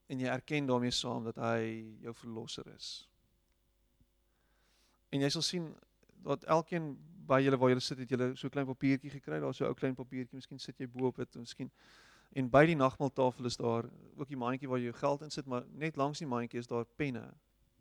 En 0.10 0.20
jy 0.20 0.30
erken 0.32 0.66
daarmee 0.66 0.92
saam 0.96 1.24
dat 1.24 1.38
hy 1.38 1.86
jou 2.02 2.14
verlosser 2.18 2.68
is. 2.74 2.90
En 5.14 5.22
jy 5.22 5.30
sal 5.34 5.46
sien 5.46 5.70
dat 6.26 6.44
elkeen 6.50 6.92
by 7.30 7.42
julle 7.46 7.58
waar 7.62 7.70
julle 7.74 7.84
sit 7.84 8.02
het 8.02 8.10
julle 8.10 8.32
so 8.38 8.50
klein 8.50 8.68
papiertjie 8.68 9.12
gekry. 9.14 9.40
Daar's 9.40 9.58
so 9.58 9.66
'n 9.66 9.70
ou 9.70 9.78
klein 9.78 9.96
papiertjie. 9.96 10.36
Miskien 10.36 10.60
sit 10.60 10.80
jy 10.80 10.88
bo 10.88 11.08
op 11.08 11.16
dit, 11.16 11.36
miskien. 11.36 11.72
En 12.34 12.50
by 12.50 12.66
die 12.66 12.76
nagmaaltafel 12.76 13.46
is 13.46 13.58
daar 13.58 13.90
ook 14.18 14.28
die 14.28 14.38
mandjie 14.38 14.70
waar 14.70 14.78
jy 14.78 14.92
jou 14.92 14.98
geld 15.00 15.22
insit, 15.22 15.46
maar 15.46 15.64
net 15.72 15.96
langs 15.96 16.20
die 16.20 16.28
mandjie 16.28 16.60
is 16.60 16.68
daar 16.68 16.86
penne. 16.86 17.34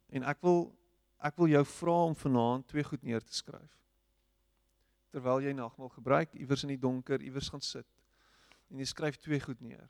En 0.09 0.23
ek 0.23 0.41
wil 0.43 0.75
ek 1.19 1.37
wil 1.37 1.49
jou 1.51 1.65
vra 1.65 2.05
om 2.05 2.15
vanaand 2.15 2.69
twee 2.69 2.85
goed 2.85 3.03
neer 3.03 3.21
te 3.21 3.35
skryf. 3.35 3.75
Terwyl 5.11 5.41
jy 5.41 5.53
nagmaal 5.53 5.89
gebruik, 5.89 6.35
iewers 6.35 6.63
in 6.63 6.69
die 6.69 6.79
donker, 6.79 7.21
iewers 7.21 7.49
gaan 7.49 7.61
sit. 7.61 7.87
En 8.71 8.79
jy 8.79 8.85
skryf 8.85 9.17
twee 9.17 9.41
goed 9.41 9.61
neer. 9.61 9.89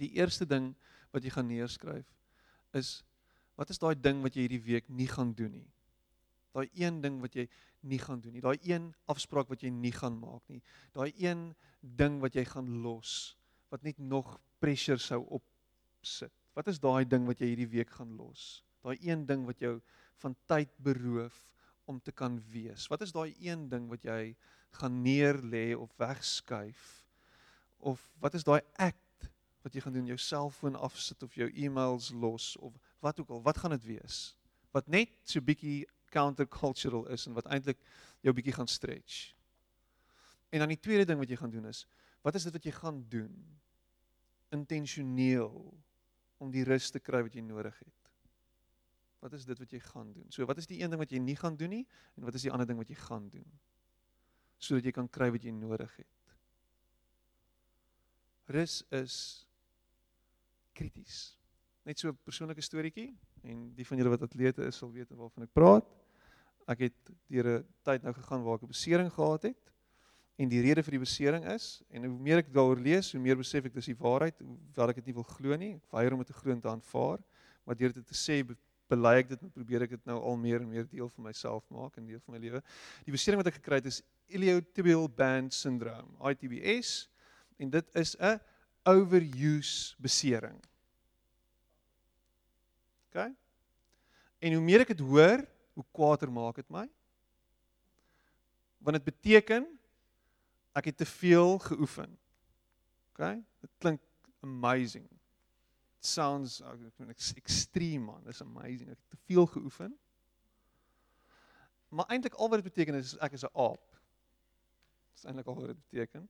Die 0.00 0.10
eerste 0.18 0.46
ding 0.46 0.72
wat 1.14 1.24
jy 1.24 1.32
gaan 1.34 1.50
neerskryf 1.50 2.08
is 2.74 3.02
wat 3.54 3.70
is 3.70 3.78
daai 3.78 3.94
ding 3.94 4.22
wat 4.24 4.34
jy 4.34 4.48
hierdie 4.48 4.64
week 4.64 4.88
nie 4.90 5.06
gaan 5.06 5.30
doen 5.34 5.52
nie? 5.54 5.70
Daai 6.54 6.68
een 6.74 7.00
ding 7.02 7.20
wat 7.22 7.34
jy 7.38 7.48
nie 7.86 7.98
gaan 8.02 8.20
doen 8.22 8.34
nie. 8.34 8.42
Daai 8.42 8.58
een 8.62 8.88
afspraak 9.10 9.50
wat 9.50 9.62
jy 9.62 9.70
nie 9.70 9.92
gaan 9.94 10.16
maak 10.18 10.42
nie. 10.50 10.62
Daai 10.94 11.12
een 11.18 11.52
ding 11.80 12.18
wat 12.22 12.34
jy 12.34 12.46
gaan 12.48 12.70
los 12.82 13.36
wat 13.70 13.82
net 13.82 13.98
nog 13.98 14.36
pressure 14.62 15.02
sou 15.02 15.22
opsit 15.34 16.32
Wat 16.54 16.70
is 16.70 16.78
daai 16.78 17.02
ding 17.06 17.26
wat 17.26 17.42
jy 17.42 17.50
hierdie 17.50 17.70
week 17.72 17.90
gaan 17.96 18.14
los? 18.14 18.62
Daai 18.86 18.94
een 19.02 19.24
ding 19.26 19.42
wat 19.48 19.62
jou 19.62 19.74
van 20.22 20.36
tyd 20.50 20.70
beroof 20.86 21.34
om 21.90 21.98
te 22.00 22.14
kan 22.14 22.38
wees. 22.52 22.86
Wat 22.88 23.02
is 23.02 23.12
daai 23.12 23.34
een 23.42 23.66
ding 23.68 23.88
wat 23.90 24.06
jy 24.06 24.34
gaan 24.78 25.00
neerlê 25.02 25.74
of 25.76 25.90
wegskuif? 25.98 26.84
Of 27.82 28.04
wat 28.22 28.38
is 28.38 28.46
daai 28.46 28.62
act 28.78 29.02
wat 29.64 29.74
jy 29.74 29.80
gaan 29.80 29.96
doen? 29.96 30.08
Jou 30.12 30.18
selfoon 30.20 30.76
afsit 30.76 31.22
of 31.24 31.34
jou 31.38 31.48
e-mails 31.56 32.10
los 32.12 32.52
of 32.60 32.76
wat 33.04 33.20
ook 33.20 33.32
al, 33.32 33.42
wat 33.42 33.58
gaan 33.62 33.72
dit 33.76 33.86
wees? 33.94 34.36
Wat 34.76 34.88
net 34.92 35.12
so 35.28 35.40
bietjie 35.40 35.84
countercultural 36.14 37.08
is 37.14 37.26
en 37.26 37.34
wat 37.36 37.48
eintlik 37.50 37.80
jou 38.24 38.34
bietjie 38.36 38.54
gaan 38.54 38.70
stretch. 38.70 39.32
En 40.54 40.62
dan 40.62 40.70
die 40.70 40.80
tweede 40.80 41.08
ding 41.08 41.18
wat 41.18 41.32
jy 41.32 41.38
gaan 41.40 41.50
doen 41.50 41.66
is, 41.70 41.84
wat 42.22 42.36
is 42.38 42.46
dit 42.46 42.54
wat 42.54 42.66
jy 42.68 42.72
gaan 42.76 43.00
doen? 43.10 43.32
Intentioneel 44.54 45.56
om 46.38 46.52
die 46.52 46.64
rus 46.68 46.90
te 46.92 47.00
kry 47.02 47.24
wat 47.24 47.34
jy 47.34 47.42
nodig 47.42 47.78
het. 47.80 48.10
Wat 49.24 49.32
is 49.32 49.46
dit 49.48 49.58
wat 49.58 49.72
jy 49.72 49.80
gaan 49.80 50.12
doen? 50.12 50.28
So 50.28 50.46
wat 50.46 50.60
is 50.60 50.68
die 50.68 50.82
een 50.82 50.92
ding 50.92 51.00
wat 51.00 51.12
jy 51.12 51.22
nie 51.22 51.36
gaan 51.40 51.56
doen 51.56 51.72
nie 51.72 51.86
en 52.18 52.28
wat 52.28 52.36
is 52.36 52.44
die 52.44 52.52
ander 52.52 52.68
ding 52.68 52.78
wat 52.78 52.92
jy 52.92 52.98
gaan 53.00 53.30
doen? 53.32 53.46
Sodat 54.60 54.84
jy 54.84 54.92
kan 54.94 55.08
kry 55.08 55.30
wat 55.32 55.44
jy 55.44 55.54
nodig 55.56 55.96
het. 55.96 56.34
Rus 58.52 58.82
is 58.92 59.16
krities. 60.74 61.36
Net 61.84 61.98
so 61.98 62.08
'n 62.08 62.18
persoonlike 62.24 62.62
storieetjie 62.62 63.12
en 63.42 63.74
die 63.76 63.84
van 63.84 63.98
julle 63.98 64.10
wat 64.10 64.22
atlete 64.22 64.64
is 64.66 64.76
sal 64.76 64.92
weet 64.92 65.10
waarvan 65.10 65.44
ek 65.44 65.52
praat. 65.52 65.86
Ek 66.66 66.78
het 66.78 67.12
deur 67.28 67.60
'n 67.60 67.66
tyd 67.84 68.02
nou 68.02 68.12
gegaan 68.12 68.42
waar 68.42 68.56
ek 68.56 68.62
'n 68.62 68.72
besering 68.72 69.10
gehad 69.12 69.42
het 69.42 69.72
en 70.36 70.48
die 70.48 70.60
rede 70.60 70.82
vir 70.82 70.96
die 70.96 71.04
besering 71.04 71.44
is 71.46 71.82
en 71.90 72.04
hoe 72.04 72.18
meer 72.18 72.38
ek 72.38 72.52
daaroor 72.52 72.80
lees, 72.80 73.12
hoe 73.12 73.20
meer 73.20 73.36
besef 73.36 73.64
ek 73.64 73.74
dis 73.74 73.86
die 73.86 74.00
waarheid, 74.00 74.38
hoewel 74.40 74.88
ek 74.88 74.96
dit 74.96 75.06
nie 75.06 75.14
wil 75.14 75.28
glo 75.36 75.56
nie. 75.56 75.74
Ek 75.76 75.92
weier 75.92 76.12
om 76.12 76.18
dit 76.18 76.26
te 76.26 76.32
glo 76.32 76.52
en 76.52 76.60
te 76.60 76.68
aanvaar, 76.68 77.18
maar 77.64 77.76
deur 77.76 77.92
dit 77.92 78.06
te 78.06 78.14
sê 78.14 78.42
bely 78.88 79.14
ek 79.22 79.28
dit 79.28 79.42
en 79.42 79.50
probeer 79.50 79.82
ek 79.86 79.90
dit 79.96 80.06
nou 80.06 80.18
al 80.20 80.36
meer 80.36 80.60
en 80.60 80.68
meer 80.68 80.88
deel 80.88 81.08
van 81.08 81.24
myself 81.24 81.64
maak 81.70 81.96
en 81.96 82.06
deel 82.06 82.20
van 82.26 82.34
my 82.34 82.40
lewe. 82.40 82.62
Die 83.04 83.12
besering 83.12 83.40
wat 83.40 83.46
ek 83.52 83.60
gekry 83.60 83.80
het 83.80 83.86
is 83.86 84.02
iliotibial 84.26 85.08
band 85.08 85.54
syndrome, 85.54 86.10
ITBS, 86.30 87.08
en 87.58 87.70
dit 87.70 87.96
is 88.00 88.16
'n 88.18 88.40
overuse 88.84 89.94
besering. 89.98 90.60
OK? 93.08 93.30
En 94.38 94.52
hoe 94.52 94.62
meer 94.62 94.84
ek 94.84 94.92
dit 94.92 95.04
hoor, 95.06 95.44
hoe 95.74 95.86
kwaader 95.92 96.32
maak 96.32 96.60
dit 96.60 96.68
my. 96.68 96.84
Want 98.84 98.98
dit 98.98 99.06
beteken 99.06 99.66
ek 100.74 100.90
het 100.90 100.96
te 101.00 101.08
veel 101.08 101.58
geoefen. 101.58 102.18
OK? 103.14 103.22
Dit 103.64 103.72
klink 103.78 104.02
amazing. 104.44 105.06
It 105.98 106.06
sounds 106.06 106.60
extreme 107.36 108.04
man. 108.04 108.26
It's 108.28 108.42
amazing. 108.42 108.90
Ek 108.90 108.98
het 108.98 109.10
te 109.16 109.22
veel 109.32 109.46
geoefen. 109.46 109.94
Maar 111.94 112.10
eintlik 112.10 112.34
al 112.34 112.48
wat 112.48 112.62
dit 112.62 112.72
beteken 112.72 112.98
is 112.98 113.14
ek 113.22 113.32
is 113.38 113.44
'n 113.46 113.54
aap. 113.54 113.84
Dis 115.14 115.24
eintlik 115.24 115.46
al 115.46 115.54
wat 115.54 115.66
dit 115.66 115.80
beteken. 115.90 116.28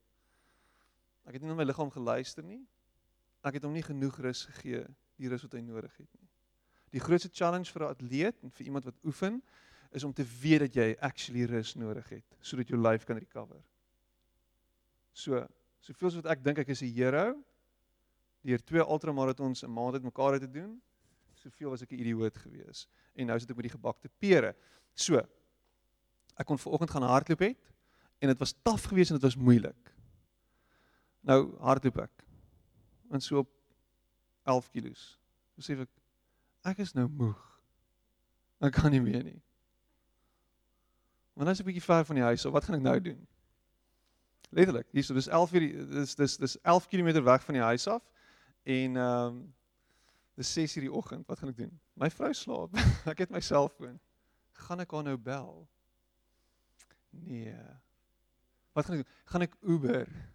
Ek 1.24 1.36
het 1.36 1.42
nie 1.42 1.48
na 1.48 1.56
my 1.56 1.64
liggaam 1.64 1.90
geluister 1.90 2.44
nie. 2.44 2.62
Ek 3.44 3.58
het 3.58 3.64
hom 3.64 3.72
nie 3.72 3.84
genoeg 3.84 4.18
rus 4.24 4.44
gegee, 4.44 4.84
die 5.20 5.28
rus 5.28 5.44
wat 5.46 5.56
hy 5.56 5.62
nodig 5.64 5.92
het 5.96 6.08
nie. 6.08 6.28
Die 6.94 7.02
grootste 7.02 7.30
challenge 7.32 7.72
vir 7.72 7.82
'n 7.82 7.94
atleet 7.94 8.42
en 8.42 8.50
vir 8.50 8.66
iemand 8.66 8.84
wat 8.84 8.98
oefen 9.04 9.42
is 9.92 10.04
om 10.04 10.12
te 10.12 10.24
weet 10.24 10.60
dat 10.60 10.74
jy 10.74 10.96
actually 11.00 11.44
rus 11.44 11.74
nodig 11.74 12.08
het 12.08 12.36
sodat 12.40 12.68
jou 12.68 12.78
lyf 12.78 13.04
kan 13.04 13.18
recover. 13.18 13.62
So, 15.12 15.46
soveel 15.80 16.08
as 16.08 16.14
wat 16.14 16.26
ek 16.26 16.44
dink 16.44 16.58
ek 16.58 16.68
is 16.68 16.82
'n 16.82 16.92
hero 16.94 17.42
deur 18.42 18.58
twee 18.58 18.80
ultramarathons 18.80 19.64
'n 19.64 19.70
maand 19.70 19.94
uit 19.94 20.40
te 20.40 20.50
doen, 20.50 20.82
soveel 21.34 21.70
was 21.70 21.82
ek 21.82 21.92
'n 21.92 22.00
idioot 22.00 22.36
gewees. 22.36 22.88
En 23.14 23.26
nou 23.26 23.38
sit 23.38 23.50
ek 23.50 23.56
met 23.56 23.70
die 23.70 23.78
gebakte 23.78 24.08
pere. 24.18 24.54
So, 24.94 25.16
ek 26.36 26.46
kon 26.46 26.58
vanoggend 26.58 26.90
gaan 26.90 27.02
hardloop 27.02 27.38
het 27.38 27.58
en 28.18 28.28
dit 28.28 28.38
was 28.38 28.54
taaf 28.62 28.84
geweest 28.84 29.10
en 29.10 29.16
dit 29.16 29.22
was 29.22 29.36
moeilik. 29.36 29.93
Nou 31.24 31.40
hardloop 31.64 31.98
ek. 32.04 32.24
En 33.10 33.20
so 33.20 33.38
op 33.38 33.50
11 34.44 34.70
kg. 34.70 34.92
Besef 35.56 35.84
ek 35.86 35.90
ek 36.64 36.80
is 36.84 36.94
nou 36.96 37.06
moeg. 37.08 37.40
Ek 38.64 38.72
kan 38.76 38.92
nie 38.92 39.02
meer 39.04 39.24
nie. 39.24 39.40
Nou 41.34 41.50
is 41.50 41.60
ek 41.60 41.66
'n 41.66 41.70
bietjie 41.72 41.84
ver 41.84 42.04
van 42.04 42.16
die 42.16 42.24
huis, 42.24 42.40
so 42.40 42.50
wat 42.50 42.64
gaan 42.64 42.76
ek 42.76 42.82
nou 42.82 43.00
doen? 43.00 43.26
Letterlik, 44.50 44.86
hier 44.92 45.04
so 45.04 45.14
dis 45.14 45.28
11 45.28 45.52
uur 45.52 45.88
dis 45.90 46.14
dis 46.14 46.36
dis 46.36 46.56
11 46.62 46.86
km 46.88 47.24
weg 47.24 47.44
van 47.44 47.54
die 47.54 47.62
huis 47.62 47.86
af 47.88 48.02
en 48.62 48.96
ehm 48.96 49.26
um, 49.26 49.54
dis 50.34 50.52
6 50.52 50.76
uur 50.76 50.82
die 50.82 50.92
oggend. 50.92 51.26
Wat 51.26 51.38
gaan 51.38 51.48
ek 51.48 51.56
doen? 51.56 51.80
My 51.94 52.10
vrou 52.10 52.32
slaap. 52.32 52.76
ek 53.12 53.18
het 53.18 53.30
my 53.30 53.40
selfoon. 53.40 54.00
Gaan 54.52 54.80
ek 54.80 54.90
haar 54.90 55.02
nou 55.02 55.16
bel? 55.16 55.68
Nee. 57.10 57.54
Wat 58.72 58.86
gaan 58.86 58.98
ek 58.98 59.04
doen? 59.04 59.12
Gaan 59.24 59.42
ek 59.42 59.56
Uber? 59.62 60.33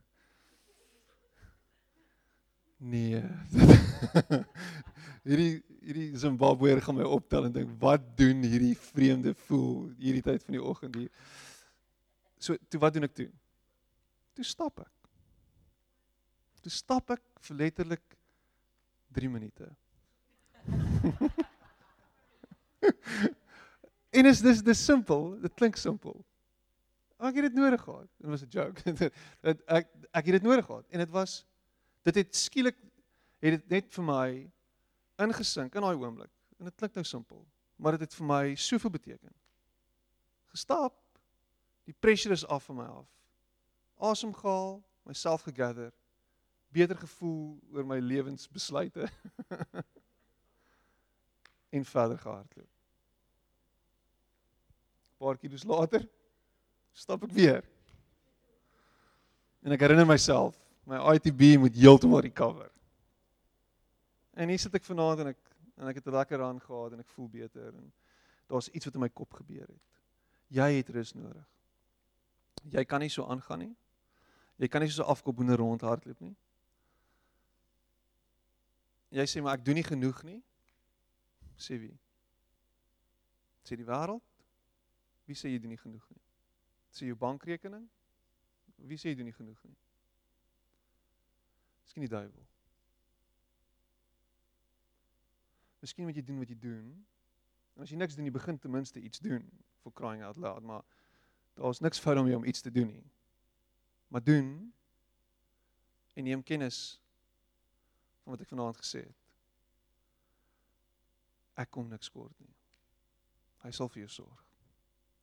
Nee. 2.79 3.23
hierdie 5.27 5.59
hierdie 5.83 6.17
Zimbabweër 6.17 6.79
gaan 6.83 6.95
my 6.95 7.03
optel 7.03 7.47
en 7.47 7.53
dink 7.55 7.71
wat 7.81 8.03
doen 8.19 8.43
hierdie 8.45 8.75
vreemde 8.77 9.33
voel 9.47 9.89
hierdie 9.99 10.23
tyd 10.23 10.43
van 10.45 10.55
die 10.55 10.63
oggend 10.63 10.95
hier. 10.95 11.09
So 12.39 12.55
toe 12.71 12.79
wat 12.79 12.95
doen 12.95 13.07
ek 13.09 13.15
toe? 13.17 13.27
Toe 14.37 14.45
stap 14.47 14.79
ek. 14.79 14.93
Toe 16.63 16.71
stap 16.71 17.11
ek 17.15 17.23
vir 17.49 17.59
letterlik 17.65 18.05
3 19.17 19.31
minute. 19.33 19.67
en 24.19 24.31
is 24.31 24.39
dis 24.45 24.63
dis 24.63 24.85
simpel, 24.85 25.35
dit 25.43 25.53
klink 25.59 25.75
simpel. 25.79 26.15
Ek 27.19 27.35
het 27.35 27.49
dit 27.49 27.59
nodig 27.59 27.83
gehad. 27.83 28.07
Dit 28.21 28.29
was 28.31 28.43
'n 28.47 28.51
joke. 28.55 28.79
Dit 28.95 29.11
ek 29.67 29.91
ek 30.15 30.25
het 30.31 30.35
dit 30.39 30.47
nodig 30.47 30.65
gehad 30.65 30.85
en 30.87 31.03
dit 31.03 31.11
was 31.11 31.43
dit 32.07 32.15
het 32.15 32.35
skielik 32.35 32.77
het 33.39 33.55
dit 33.55 33.69
net 33.69 33.93
vir 33.95 34.03
my 34.03 34.29
ingesink 35.23 35.75
in 35.75 35.85
daai 35.85 35.95
oomblik. 35.95 36.31
En 36.59 36.67
dit 36.67 36.75
klink 36.75 36.95
nou 36.95 37.05
simpel, 37.07 37.45
maar 37.75 37.95
dit 37.95 38.07
het 38.07 38.15
vir 38.19 38.27
my 38.27 38.43
soveel 38.55 38.91
beteken. 38.91 39.33
Gestap. 40.51 40.97
Die 41.87 41.95
pressure 41.99 42.35
is 42.35 42.45
af 42.45 42.67
van 42.69 42.75
my 42.81 42.85
af. 42.85 43.07
Asem 43.97 44.33
gehaal, 44.35 44.83
myself 45.07 45.41
gegather, 45.47 45.91
beter 46.69 46.97
gevoel 46.97 47.57
oor 47.73 47.87
my 47.87 47.97
lewensbesluite. 47.99 49.09
en 51.69 51.85
verder 51.85 52.17
gehardloop. 52.17 52.69
Paar 55.17 55.37
kilos 55.37 55.63
later 55.63 56.05
stap 56.91 57.23
ek 57.27 57.33
weer. 57.35 57.65
En 59.63 59.75
ek 59.75 59.83
herinner 59.83 60.07
myself, 60.07 60.55
my 60.89 60.97
ITB 61.15 61.59
moet 61.61 61.75
heeltemal 61.75 62.19
recover. 62.25 62.71
En 64.33 64.49
hier 64.49 64.59
sit 64.59 64.73
ek 64.73 64.87
vanaand 64.87 65.25
en 65.25 65.31
ek 65.35 65.45
en 65.79 65.87
ek 65.87 66.01
het 66.01 66.07
'n 66.07 66.11
lekker 66.11 66.41
aan 66.43 66.59
gehad 66.59 66.91
en 66.91 66.99
ek 66.99 67.07
voel 67.15 67.29
beter 67.29 67.75
en 67.75 67.93
daar's 68.47 68.67
iets 68.67 68.85
wat 68.85 68.93
in 68.93 68.99
my 68.99 69.09
kop 69.09 69.33
gebeur 69.33 69.67
het. 69.67 69.83
Jy 70.47 70.69
het 70.73 70.89
rus 70.89 71.13
nodig. 71.13 71.47
Jy 72.63 72.83
kan 72.85 72.99
nie 72.99 73.09
so 73.09 73.25
aangaan 73.25 73.59
nie. 73.59 73.75
Jy 74.57 74.67
kan 74.67 74.81
nie 74.81 74.89
so 74.89 75.03
afkop 75.03 75.35
boene 75.35 75.55
rondhardloop 75.55 76.19
nie. 76.19 76.35
Jy 79.09 79.25
sê 79.25 79.41
maar 79.41 79.57
ek 79.57 79.65
doen 79.65 79.75
nie 79.75 79.83
genoeg 79.83 80.23
nie. 80.23 80.43
Sê 81.57 81.79
wie? 81.79 81.97
Sê 83.63 83.75
die 83.75 83.85
wêreld? 83.85 84.23
Wie 85.25 85.35
sê 85.35 85.49
jy 85.49 85.59
doen 85.59 85.69
nie 85.69 85.77
genoeg 85.77 86.09
nie? 86.09 86.21
Sê 86.91 87.05
jou 87.05 87.15
bankrekening? 87.15 87.89
Wie 88.75 88.97
sê 88.97 89.09
jy 89.09 89.15
doen 89.15 89.25
nie 89.25 89.37
genoeg 89.37 89.63
nie? 89.63 89.77
Miskien 91.89 92.05
die 92.05 92.11
duiwel. 92.13 92.43
Miskien 95.81 96.05
moet 96.05 96.19
jy 96.19 96.21
doen 96.23 96.37
wat 96.37 96.51
jy 96.53 96.57
doen. 96.61 96.91
En 97.73 97.81
as 97.81 97.89
jy 97.89 97.97
niks 97.97 98.13
doen 98.13 98.27
nie, 98.27 98.33
begin 98.35 98.59
ten 98.61 98.69
minste 98.69 99.01
iets 99.01 99.23
doen 99.25 99.47
for 99.81 99.89
crying 99.97 100.21
out 100.27 100.37
loud, 100.37 100.61
maar 100.61 100.83
daar's 101.57 101.81
niks 101.81 101.97
fout 102.03 102.21
om 102.21 102.29
jy 102.29 102.37
om 102.37 102.45
iets 102.45 102.61
te 102.61 102.69
doen 102.69 102.91
nie. 102.93 103.07
Maar 104.13 104.21
doen 104.21 104.51
en 106.13 106.29
neem 106.29 106.45
kennis 106.45 106.99
van 108.21 108.35
wat 108.35 108.45
ek 108.45 108.53
vanaand 108.53 108.77
gesê 108.83 109.01
het. 109.07 109.25
Ek 111.65 111.73
kom 111.73 111.89
niks 111.89 112.13
kort 112.13 112.37
nie. 112.37 112.53
Hy 113.65 113.73
sal 113.73 113.89
vir 113.89 114.03
jou 114.05 114.13
sorg. 114.19 114.45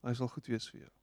Hy 0.02 0.18
sal 0.18 0.34
goed 0.34 0.50
wees 0.50 0.66
vir 0.74 0.88
jou. 0.88 0.94